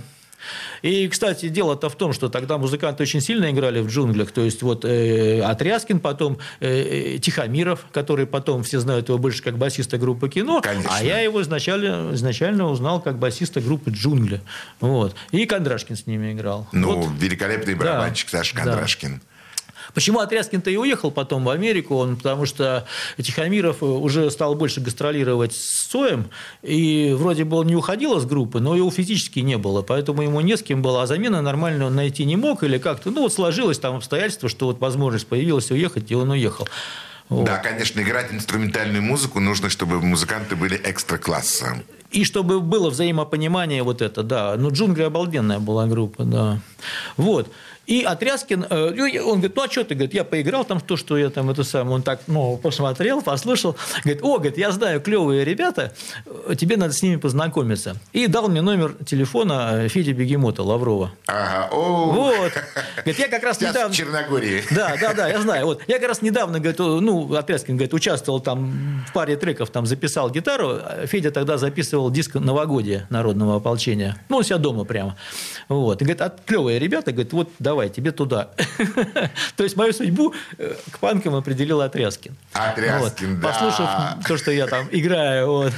И, 0.81 1.07
кстати, 1.07 1.49
дело-то 1.49 1.89
в 1.89 1.95
том, 1.95 2.13
что 2.13 2.29
тогда 2.29 2.57
музыканты 2.57 3.03
очень 3.03 3.21
сильно 3.21 3.51
играли 3.51 3.81
в 3.81 3.87
джунглях. 3.87 4.31
То 4.31 4.41
есть, 4.41 4.61
вот 4.61 4.85
э, 4.85 5.41
Отряскин, 5.41 5.99
потом 5.99 6.37
э, 6.59 7.17
Тихомиров, 7.21 7.85
который 7.91 8.25
потом, 8.25 8.63
все 8.63 8.79
знают 8.79 9.09
его 9.09 9.17
больше 9.17 9.43
как 9.43 9.57
басиста 9.57 9.97
группы 9.97 10.29
«Кино», 10.29 10.61
Конечно. 10.61 10.89
а 10.91 11.03
я 11.03 11.19
его 11.19 11.41
изначально, 11.41 12.11
изначально 12.13 12.69
узнал 12.69 13.01
как 13.01 13.19
басиста 13.19 13.61
группы 13.61 13.91
«Джунгли». 13.91 14.41
Вот. 14.79 15.15
И 15.31 15.45
Кондрашкин 15.45 15.95
с 15.95 16.07
ними 16.07 16.33
играл. 16.33 16.67
Ну, 16.71 17.01
вот. 17.01 17.11
великолепный 17.19 17.75
барабанщик 17.75 18.31
да. 18.31 18.39
Саша 18.39 18.55
Кондрашкин. 18.55 19.15
Да. 19.15 19.30
Почему 19.93 20.19
Отряскин-то 20.19 20.69
и 20.69 20.77
уехал 20.77 21.11
потом 21.11 21.43
в 21.45 21.49
Америку? 21.49 21.95
Он, 21.95 22.15
потому 22.15 22.45
что 22.45 22.85
Тихомиров 23.17 23.83
уже 23.83 24.29
стал 24.31 24.55
больше 24.55 24.81
гастролировать 24.81 25.53
с 25.53 25.89
Соем, 25.89 26.29
и 26.61 27.13
вроде 27.17 27.43
бы 27.43 27.57
он 27.57 27.67
не 27.67 27.75
уходил 27.75 28.17
из 28.17 28.25
группы, 28.25 28.59
но 28.59 28.75
его 28.75 28.89
физически 28.91 29.39
не 29.39 29.57
было, 29.57 29.81
поэтому 29.81 30.21
ему 30.21 30.41
не 30.41 30.55
с 30.57 30.63
кем 30.63 30.81
было, 30.81 31.03
а 31.03 31.07
замены 31.07 31.41
нормально 31.41 31.87
он 31.87 31.95
найти 31.95 32.25
не 32.25 32.35
мог 32.35 32.63
или 32.63 32.77
как-то. 32.77 33.11
Ну, 33.11 33.21
вот 33.21 33.33
сложилось 33.33 33.79
там 33.79 33.95
обстоятельство, 33.97 34.49
что 34.49 34.67
вот 34.67 34.79
возможность 34.79 35.27
появилась 35.27 35.71
уехать, 35.71 36.11
и 36.11 36.15
он 36.15 36.31
уехал. 36.31 36.67
Вот. 37.29 37.45
Да, 37.45 37.57
конечно, 37.57 38.01
играть 38.01 38.33
инструментальную 38.33 39.01
музыку 39.01 39.39
нужно, 39.39 39.69
чтобы 39.69 40.01
музыканты 40.01 40.57
были 40.57 40.79
экстра 40.83 41.17
класса. 41.17 41.81
И 42.11 42.25
чтобы 42.25 42.59
было 42.59 42.89
взаимопонимание 42.89 43.83
вот 43.83 44.01
это, 44.01 44.21
да. 44.21 44.55
Ну, 44.57 44.69
«Джунгли» 44.69 45.03
обалденная 45.03 45.59
была 45.59 45.85
группа, 45.85 46.25
да. 46.25 46.59
Вот. 47.15 47.49
И 47.87 48.03
Отряскин, 48.03 48.65
э, 48.69 49.21
он 49.21 49.39
говорит, 49.39 49.55
ну 49.55 49.63
а 49.63 49.69
что 49.69 49.83
ты, 49.83 49.95
говорит, 49.95 50.13
я 50.13 50.23
поиграл 50.23 50.63
там 50.63 50.79
то, 50.79 50.95
что 50.95 51.17
я 51.17 51.29
там 51.29 51.49
это 51.49 51.63
самое, 51.63 51.95
он 51.95 52.03
так, 52.03 52.21
ну, 52.27 52.57
посмотрел, 52.57 53.21
послушал, 53.21 53.75
говорит, 54.03 54.23
о, 54.23 54.35
говорит, 54.35 54.57
я 54.57 54.71
знаю 54.71 55.01
клевые 55.01 55.43
ребята, 55.43 55.93
тебе 56.57 56.77
надо 56.77 56.93
с 56.93 57.01
ними 57.01 57.15
познакомиться. 57.17 57.95
И 58.13 58.27
дал 58.27 58.49
мне 58.49 58.61
номер 58.61 58.95
телефона 59.05 59.87
Феди 59.89 60.11
Бегемота 60.11 60.63
Лаврова. 60.63 61.11
Ага, 61.27 61.69
о. 61.71 62.11
Вот. 62.11 62.53
Говорит, 62.97 63.19
я 63.19 63.27
как 63.27 63.43
раз 63.43 63.57
Сейчас 63.57 63.73
недавно... 63.73 63.93
в 63.93 63.97
Черногории. 63.97 64.63
Да, 64.71 64.95
да, 64.99 65.13
да, 65.13 65.27
я 65.27 65.41
знаю. 65.41 65.65
Вот. 65.65 65.81
Я 65.87 65.99
как 65.99 66.09
раз 66.09 66.21
недавно, 66.21 66.59
говорит, 66.59 66.79
ну, 66.79 67.33
Отряскин, 67.33 67.75
говорит, 67.75 67.93
участвовал 67.93 68.39
там 68.39 69.03
в 69.07 69.13
паре 69.13 69.35
треков, 69.35 69.69
там 69.69 69.85
записал 69.85 70.29
гитару. 70.29 70.79
Федя 71.05 71.31
тогда 71.31 71.57
записывал 71.57 72.11
диск 72.11 72.35
«Новогодие» 72.35 73.07
народного 73.09 73.57
ополчения. 73.57 74.17
Ну, 74.29 74.37
он 74.37 74.43
себя 74.43 74.57
дома 74.57 74.83
прямо. 74.83 75.17
Вот. 75.67 76.01
И 76.01 76.05
говорит, 76.05 76.21
а 76.21 76.33
клевые 76.45 76.79
ребята, 76.79 77.11
говорит, 77.11 77.33
вот 77.33 77.49
давай, 77.71 77.89
тебе 77.89 78.11
туда. 78.11 78.49
То 79.55 79.63
есть 79.63 79.77
мою 79.77 79.93
судьбу 79.93 80.33
э, 80.57 80.75
к 80.91 80.99
панкам 80.99 81.35
определил 81.35 81.79
Отряскин. 81.79 82.35
Отряскин, 82.51 83.39
да. 83.39 83.47
Послушав 83.47 84.25
то, 84.27 84.37
что 84.37 84.51
я 84.51 84.67
там 84.67 84.89
играю. 84.91 85.71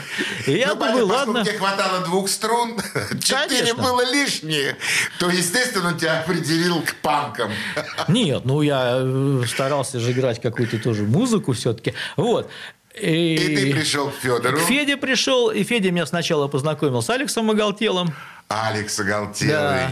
И 0.48 0.54
я 0.54 0.70
ну, 0.70 0.76
думаю, 0.76 1.06
ладно. 1.06 1.46
тебе 1.46 1.60
хватало 1.60 2.04
двух 2.06 2.30
струн, 2.30 2.80
четыре 3.22 3.76
было 3.76 4.12
лишние, 4.12 4.76
то, 5.20 5.30
естественно, 5.30 5.94
тебя 5.94 6.22
определил 6.22 6.82
к 6.82 6.96
панкам. 6.96 7.52
Нет, 8.08 8.44
ну 8.44 8.64
я 8.64 8.96
э, 8.98 9.44
старался 9.48 10.00
же 10.00 10.14
играть 10.14 10.42
какую-то 10.42 10.80
тоже 10.80 11.04
музыку 11.04 11.54
все-таки. 11.54 11.94
Вот. 12.18 12.50
И 13.00 13.38
ты 13.56 13.72
пришел 13.72 14.10
к 14.10 14.16
Федору. 14.16 14.58
К 14.58 14.62
Феде 14.62 14.98
пришел, 14.98 15.52
и 15.52 15.64
Федя 15.64 15.92
меня 15.92 16.08
сначала 16.08 16.48
познакомил 16.48 17.04
с 17.04 17.10
Алексом 17.12 17.52
Оголтелом. 17.52 18.16
Алекс 18.48 19.00
Оголтелый. 19.00 19.90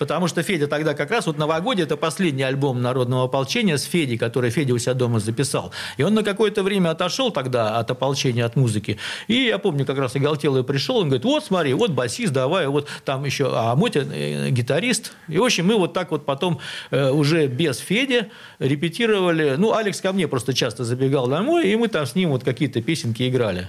Потому 0.00 0.28
что 0.28 0.42
Федя 0.42 0.66
тогда 0.66 0.94
как 0.94 1.10
раз 1.10 1.26
вот 1.26 1.36
«Новогодие»– 1.36 1.84
это 1.86 1.98
последний 1.98 2.42
альбом 2.42 2.80
народного 2.80 3.24
ополчения 3.24 3.76
с 3.76 3.82
Федей, 3.82 4.16
который 4.16 4.48
Федя 4.48 4.72
у 4.72 4.78
себя 4.78 4.94
дома 4.94 5.20
записал. 5.20 5.72
И 5.98 6.02
он 6.02 6.14
на 6.14 6.22
какое-то 6.22 6.62
время 6.62 6.88
отошел 6.88 7.30
тогда 7.30 7.76
от 7.78 7.90
ополчения, 7.90 8.46
от 8.46 8.56
музыки. 8.56 8.96
И 9.28 9.34
я 9.34 9.58
помню, 9.58 9.84
как 9.84 9.98
раз 9.98 10.16
Оголтелый 10.16 10.64
пришел, 10.64 10.96
он 10.96 11.08
говорит, 11.08 11.26
вот 11.26 11.44
смотри, 11.44 11.74
вот 11.74 11.90
басист, 11.90 12.32
давай, 12.32 12.66
вот 12.68 12.88
там 13.04 13.26
еще, 13.26 13.50
а 13.54 13.76
Мотя 13.76 14.00
э, 14.00 14.48
гитарист. 14.48 15.12
И, 15.28 15.36
в 15.36 15.44
общем, 15.44 15.66
мы 15.66 15.76
вот 15.76 15.92
так 15.92 16.12
вот 16.12 16.24
потом 16.24 16.60
э, 16.90 17.10
уже 17.10 17.46
без 17.46 17.76
Феди 17.76 18.30
репетировали. 18.58 19.56
Ну, 19.58 19.74
Алекс 19.74 20.00
ко 20.00 20.14
мне 20.14 20.26
просто 20.28 20.54
часто 20.54 20.82
забегал 20.82 21.28
домой, 21.28 21.68
и 21.68 21.76
мы 21.76 21.88
там 21.88 22.06
с 22.06 22.14
ним 22.14 22.30
вот 22.30 22.42
какие-то 22.42 22.80
песенки 22.80 23.28
играли. 23.28 23.68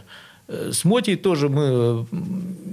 Э, 0.51 0.71
С 0.73 0.83
Мотей 0.83 1.15
тоже 1.15 1.47
мы 1.47 2.05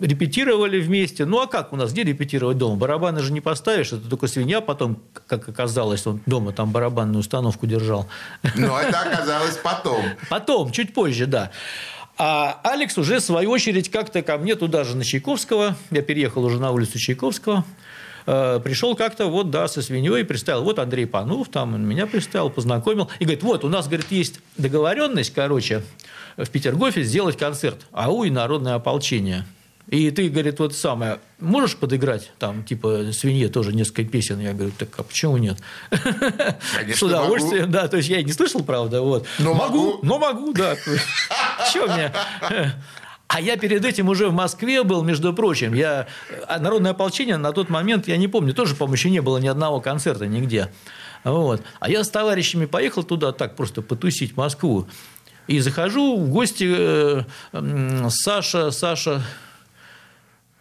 репетировали 0.02 0.80
вместе. 0.80 1.24
Ну, 1.24 1.40
а 1.40 1.46
как 1.46 1.72
у 1.72 1.76
нас, 1.76 1.92
где 1.92 2.02
репетировать 2.02 2.58
дома? 2.58 2.76
Барабаны 2.76 3.20
же 3.20 3.32
не 3.32 3.40
поставишь, 3.40 3.92
это 3.92 4.08
только 4.08 4.26
свинья 4.26 4.60
потом, 4.60 4.98
как 5.26 5.48
оказалось, 5.48 6.06
он 6.06 6.20
дома 6.26 6.52
там 6.52 6.72
барабанную 6.72 7.20
установку 7.20 7.66
держал. 7.66 8.08
Но 8.56 8.80
это 8.80 9.00
оказалось 9.00 9.56
потом. 9.62 10.02
Потом, 10.28 10.72
чуть 10.72 10.92
позже, 10.92 11.26
да. 11.26 11.50
А 12.16 12.60
Алекс 12.64 12.98
уже, 12.98 13.18
в 13.18 13.22
свою 13.22 13.50
очередь, 13.50 13.90
как-то 13.90 14.22
ко 14.22 14.38
мне 14.38 14.56
туда 14.56 14.82
же, 14.82 14.96
на 14.96 15.04
Чайковского, 15.04 15.76
я 15.90 16.02
переехал 16.02 16.44
уже 16.44 16.58
на 16.58 16.72
улицу 16.72 16.98
Чайковского, 16.98 17.64
э, 18.28 18.60
пришел 18.62 18.94
как-то 18.94 19.26
вот, 19.26 19.50
да, 19.50 19.66
со 19.68 19.80
свиньей, 19.80 20.24
представил, 20.24 20.62
вот 20.62 20.78
Андрей 20.78 21.06
Панов, 21.06 21.48
там 21.48 21.74
он 21.74 21.86
меня 21.86 22.06
представил, 22.06 22.50
познакомил, 22.50 23.10
и 23.18 23.24
говорит, 23.24 23.42
вот, 23.42 23.64
у 23.64 23.68
нас, 23.68 23.86
говорит, 23.86 24.06
есть 24.10 24.40
договоренность, 24.58 25.32
короче, 25.34 25.82
в 26.36 26.48
Петергофе 26.48 27.02
сделать 27.02 27.38
концерт 27.38 27.78
АУ 27.92 28.24
и 28.24 28.30
народное 28.30 28.74
ополчение. 28.74 29.46
И 29.88 30.10
ты, 30.10 30.28
говорит, 30.28 30.58
вот 30.58 30.74
самое, 30.74 31.18
можешь 31.40 31.76
подыграть 31.76 32.30
там, 32.38 32.62
типа, 32.62 33.06
свинье 33.12 33.48
тоже 33.48 33.72
несколько 33.72 34.04
песен? 34.04 34.38
Я 34.38 34.52
говорю, 34.52 34.72
так 34.78 34.90
а 34.98 35.02
почему 35.02 35.38
нет? 35.38 35.58
Конечно, 35.90 36.94
С 36.94 37.02
удовольствием, 37.02 37.70
да. 37.70 37.88
То 37.88 37.96
есть 37.96 38.10
я 38.10 38.22
не 38.22 38.32
слышал, 38.32 38.62
правда, 38.62 39.00
вот. 39.00 39.26
Но 39.38 39.54
могу, 39.54 39.92
могу. 39.92 39.98
но 40.02 40.18
могу, 40.18 40.52
да. 40.52 40.76
Чего 41.72 41.86
мне? 41.86 42.12
А 43.28 43.40
я 43.42 43.58
перед 43.58 43.84
этим 43.84 44.08
уже 44.08 44.28
в 44.28 44.32
Москве 44.32 44.82
был, 44.82 45.04
между 45.04 45.34
прочим. 45.34 45.74
Я... 45.74 46.06
а 46.46 46.58
Народное 46.58 46.92
ополчение 46.92 47.36
на 47.36 47.52
тот 47.52 47.68
момент, 47.68 48.08
я 48.08 48.16
не 48.16 48.26
помню, 48.26 48.54
тоже, 48.54 48.74
по-моему, 48.74 48.94
еще 48.94 49.10
не 49.10 49.20
было 49.20 49.36
ни 49.36 49.46
одного 49.46 49.80
концерта 49.80 50.26
нигде. 50.26 50.72
Вот. 51.24 51.62
А 51.78 51.90
я 51.90 52.04
с 52.04 52.08
товарищами 52.08 52.64
поехал 52.64 53.02
туда 53.02 53.32
так 53.32 53.54
просто 53.54 53.82
потусить 53.82 54.36
Москву. 54.36 54.88
И 55.46 55.60
захожу 55.60 56.18
в 56.18 56.30
гости 56.30 56.66
э, 56.68 57.24
м, 57.52 58.08
Саша, 58.10 58.70
Саша, 58.70 59.22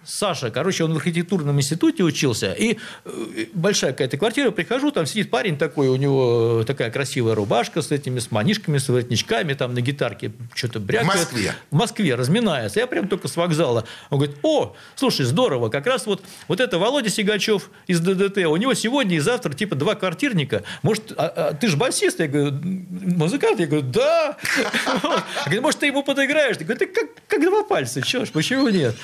Саша, 0.08 0.52
короче, 0.52 0.86
он 0.86 0.94
в 0.94 0.98
архитектурном 0.98 1.58
институте 1.58 2.02
учился, 2.04 2.54
и 2.54 2.78
э, 3.04 3.46
большая 3.54 3.92
какая-то 3.92 4.18
квартира, 4.18 4.52
прихожу, 4.52 4.92
там 4.92 5.06
сидит 5.06 5.30
парень 5.30 5.58
такой, 5.58 5.90
у 5.90 5.98
него 5.98 6.64
такая 6.66 6.90
красивая 6.92 7.36
рубашка 7.36 7.82
с 7.82 7.92
этими, 7.92 8.20
с 8.20 8.32
манишками, 8.32 8.78
с 8.78 8.88
воротничками, 8.88 9.54
там 9.54 9.74
на 9.74 9.82
гитарке 9.82 10.32
что-то 10.56 10.80
брякает. 10.80 11.12
В 11.12 11.16
Москве? 11.18 11.56
В 11.72 11.76
Москве 11.76 12.16
разминается. 12.16 12.80
Я 12.80 12.88
прям 12.88 13.10
только 13.10 13.28
с 13.28 13.36
вокзала. 13.36 13.86
Он 14.10 14.20
говорит, 14.20 14.38
о, 14.44 14.76
слушай, 14.96 15.26
здорово, 15.26 15.68
как 15.68 15.86
раз 15.86 16.06
вот, 16.06 16.24
вот 16.48 16.62
это 16.62 16.80
Володя 16.80 17.10
Сигачев 17.10 17.70
из 17.88 18.00
ДДТ, 18.00 18.38
у 18.46 18.56
него 18.56 18.74
сегодня 18.76 19.18
и 19.18 19.20
завтра 19.20 19.54
типа 19.54 19.76
два 19.76 19.96
квартирника. 19.96 20.64
Может, 20.84 21.12
а- 21.18 21.50
а 21.50 21.54
ты 21.54 21.68
же 21.68 21.76
басист? 21.76 22.22
Я 22.22 22.28
говорю, 22.30 22.58
музыкант? 22.62 23.60
Я 23.60 23.68
говорю, 23.68 23.86
да. 23.86 24.38
Говорю, 25.46 25.62
может, 25.62 25.82
ты 25.82 25.88
ему 25.88 26.02
подыграешь? 26.04 26.56
Я 26.60 26.66
говорю, 26.66 26.80
ты 26.80 26.88
как, 26.88 27.10
как 27.28 27.42
два 27.42 27.64
пальца, 27.64 28.02
чё 28.02 28.24
ж, 28.26 28.30
почему 28.30 28.70
нет? 28.70 28.96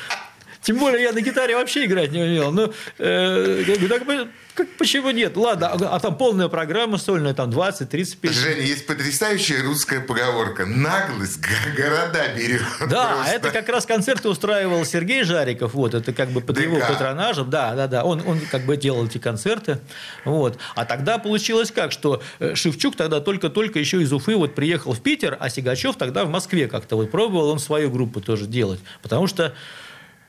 Тем 0.63 0.77
более 0.77 1.03
я 1.03 1.11
на 1.11 1.21
гитаре 1.21 1.55
вообще 1.55 1.85
играть 1.85 2.11
не 2.11 2.21
умел. 2.21 2.51
Ну, 2.51 2.73
э, 2.97 3.63
я 3.67 3.75
говорю, 3.75 3.89
так, 3.89 4.27
как, 4.55 4.69
почему 4.77 5.09
нет? 5.09 5.35
Ладно, 5.35 5.71
а, 5.71 5.95
а 5.95 5.99
там 5.99 6.15
полная 6.15 6.47
программа 6.47 6.97
сольная, 6.97 7.33
там 7.33 7.49
20-30 7.49 8.17
песен. 8.17 8.35
Женя, 8.35 8.61
есть 8.61 8.85
потрясающая 8.85 9.63
русская 9.63 9.99
поговорка. 9.99 10.65
Наглость 10.65 11.39
города 11.75 12.27
берет. 12.35 12.61
Да, 12.87 13.09
а 13.09 13.15
Просто. 13.15 13.35
это 13.35 13.51
как 13.51 13.67
раз 13.69 13.85
концерты 13.85 14.29
устраивал 14.29 14.85
Сергей 14.85 15.23
Жариков, 15.23 15.73
вот, 15.73 15.95
это 15.95 16.13
как 16.13 16.29
бы 16.29 16.39
под 16.39 16.59
его 16.59 16.77
ДК. 16.77 16.89
патронажем, 16.89 17.49
да, 17.49 17.73
да, 17.73 17.87
да, 17.87 18.03
он, 18.03 18.21
он 18.25 18.39
как 18.51 18.65
бы 18.65 18.77
делал 18.77 19.05
эти 19.05 19.17
концерты, 19.17 19.79
вот. 20.23 20.59
А 20.75 20.85
тогда 20.85 21.17
получилось 21.17 21.71
как, 21.71 21.91
что 21.91 22.21
э, 22.39 22.53
Шевчук 22.55 22.95
тогда 22.95 23.21
только-только 23.21 23.79
еще 23.79 24.01
из 24.01 24.13
Уфы 24.13 24.35
вот 24.35 24.53
приехал 24.55 24.93
в 24.93 25.01
Питер, 25.01 25.35
а 25.39 25.49
Сигачев 25.49 25.95
тогда 25.97 26.25
в 26.25 26.29
Москве 26.29 26.67
как-то 26.67 26.95
вот 26.95 27.09
пробовал 27.09 27.49
он 27.49 27.59
свою 27.59 27.89
группу 27.89 28.21
тоже 28.21 28.45
делать, 28.45 28.79
потому 29.01 29.25
что 29.25 29.53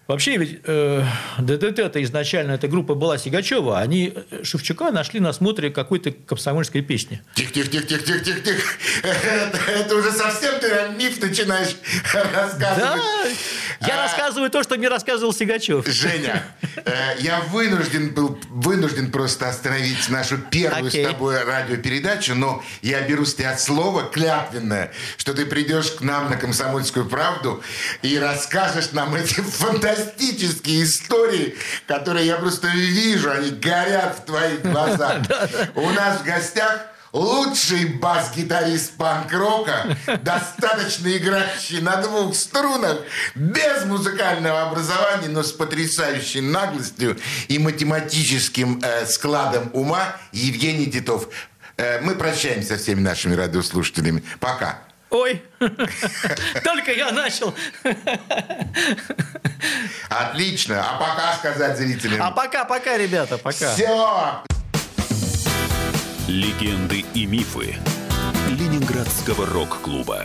Вообще 0.06 0.36
ведь 0.36 0.60
э, 0.64 1.02
ДДТ-то 1.38 2.02
изначально 2.02 2.52
эта 2.52 2.68
группа 2.68 2.94
была 2.94 3.16
Сигачева, 3.16 3.80
они 3.80 4.12
э, 4.30 4.44
Шевчука 4.44 4.90
нашли 4.90 5.18
на 5.18 5.32
смотре 5.32 5.70
какой-то 5.70 6.12
комсомольской 6.12 6.82
песни. 6.82 7.22
Тихо-тихо-тихо-тихо-тихо-тихо. 7.34 8.62
Это, 9.02 9.58
это 9.70 9.96
уже 9.96 10.12
совсем 10.12 10.60
ты 10.60 10.90
миф 10.98 11.20
начинаешь 11.22 11.76
Да, 12.12 12.22
рассказывать. 12.34 13.02
я 13.86 13.94
А. 13.98 14.02
рассказываю 14.02 14.50
то, 14.50 14.62
что 14.62 14.76
мне 14.76 14.88
рассказывал 14.88 15.32
Сигачев. 15.32 15.86
Женя, 15.86 16.44
э, 16.84 16.92
я 17.20 17.40
вынужден 17.40 18.12
был 18.12 18.38
вынужден 18.50 19.10
просто 19.10 19.48
остановить 19.48 20.10
нашу 20.10 20.36
первую 20.36 20.88
Окей. 20.88 21.04
с 21.06 21.08
тобой 21.08 21.42
радиопередачу, 21.44 22.34
но 22.34 22.62
я 22.82 23.00
беру 23.02 23.24
с 23.24 23.34
тебя 23.34 23.56
слово 23.56 24.02
клятвенное, 24.02 24.92
что 25.16 25.32
ты 25.32 25.46
придешь 25.46 25.92
к 25.92 26.02
нам 26.02 26.28
на 26.28 26.36
«Комсомольскую 26.36 27.06
правду» 27.06 27.62
и 28.02 28.18
расскажешь 28.18 28.92
нам 28.92 29.14
эти 29.14 29.40
фантастические 29.40 29.93
истории, 30.84 31.56
которые 31.86 32.26
я 32.26 32.36
просто 32.36 32.68
вижу, 32.68 33.30
они 33.30 33.50
горят 33.50 34.18
в 34.18 34.24
твоих 34.24 34.62
глазах. 34.64 35.22
У 35.74 35.90
нас 35.90 36.20
в 36.20 36.24
гостях 36.24 36.86
Лучший 37.14 37.84
бас-гитарист 37.84 38.96
панк-рока, 38.96 39.96
достаточно 40.22 41.16
играющий 41.16 41.80
на 41.80 41.98
двух 41.98 42.34
струнах, 42.34 42.98
без 43.36 43.84
музыкального 43.84 44.62
образования, 44.62 45.28
но 45.28 45.44
с 45.44 45.52
потрясающей 45.52 46.40
наглостью 46.40 47.16
и 47.46 47.60
математическим 47.60 48.80
э, 48.82 49.06
складом 49.06 49.70
ума 49.74 50.16
Евгений 50.32 50.86
Титов. 50.86 51.28
Э, 51.76 52.00
мы 52.00 52.16
прощаемся 52.16 52.70
со 52.70 52.78
всеми 52.78 53.00
нашими 53.00 53.36
радиослушателями. 53.36 54.24
Пока. 54.40 54.80
Ой, 55.14 55.40
только 56.64 56.90
я 56.90 57.12
начал. 57.12 57.54
Отлично. 60.08 60.84
А 60.84 60.98
пока 60.98 61.34
сказать 61.34 61.78
зрителям. 61.78 62.20
А 62.20 62.32
пока-пока, 62.32 62.96
ребята, 62.96 63.38
пока. 63.38 63.72
Все. 63.74 64.42
Легенды 66.26 67.04
и 67.14 67.26
мифы 67.26 67.76
Ленинградского 68.48 69.46
рок-клуба. 69.46 70.24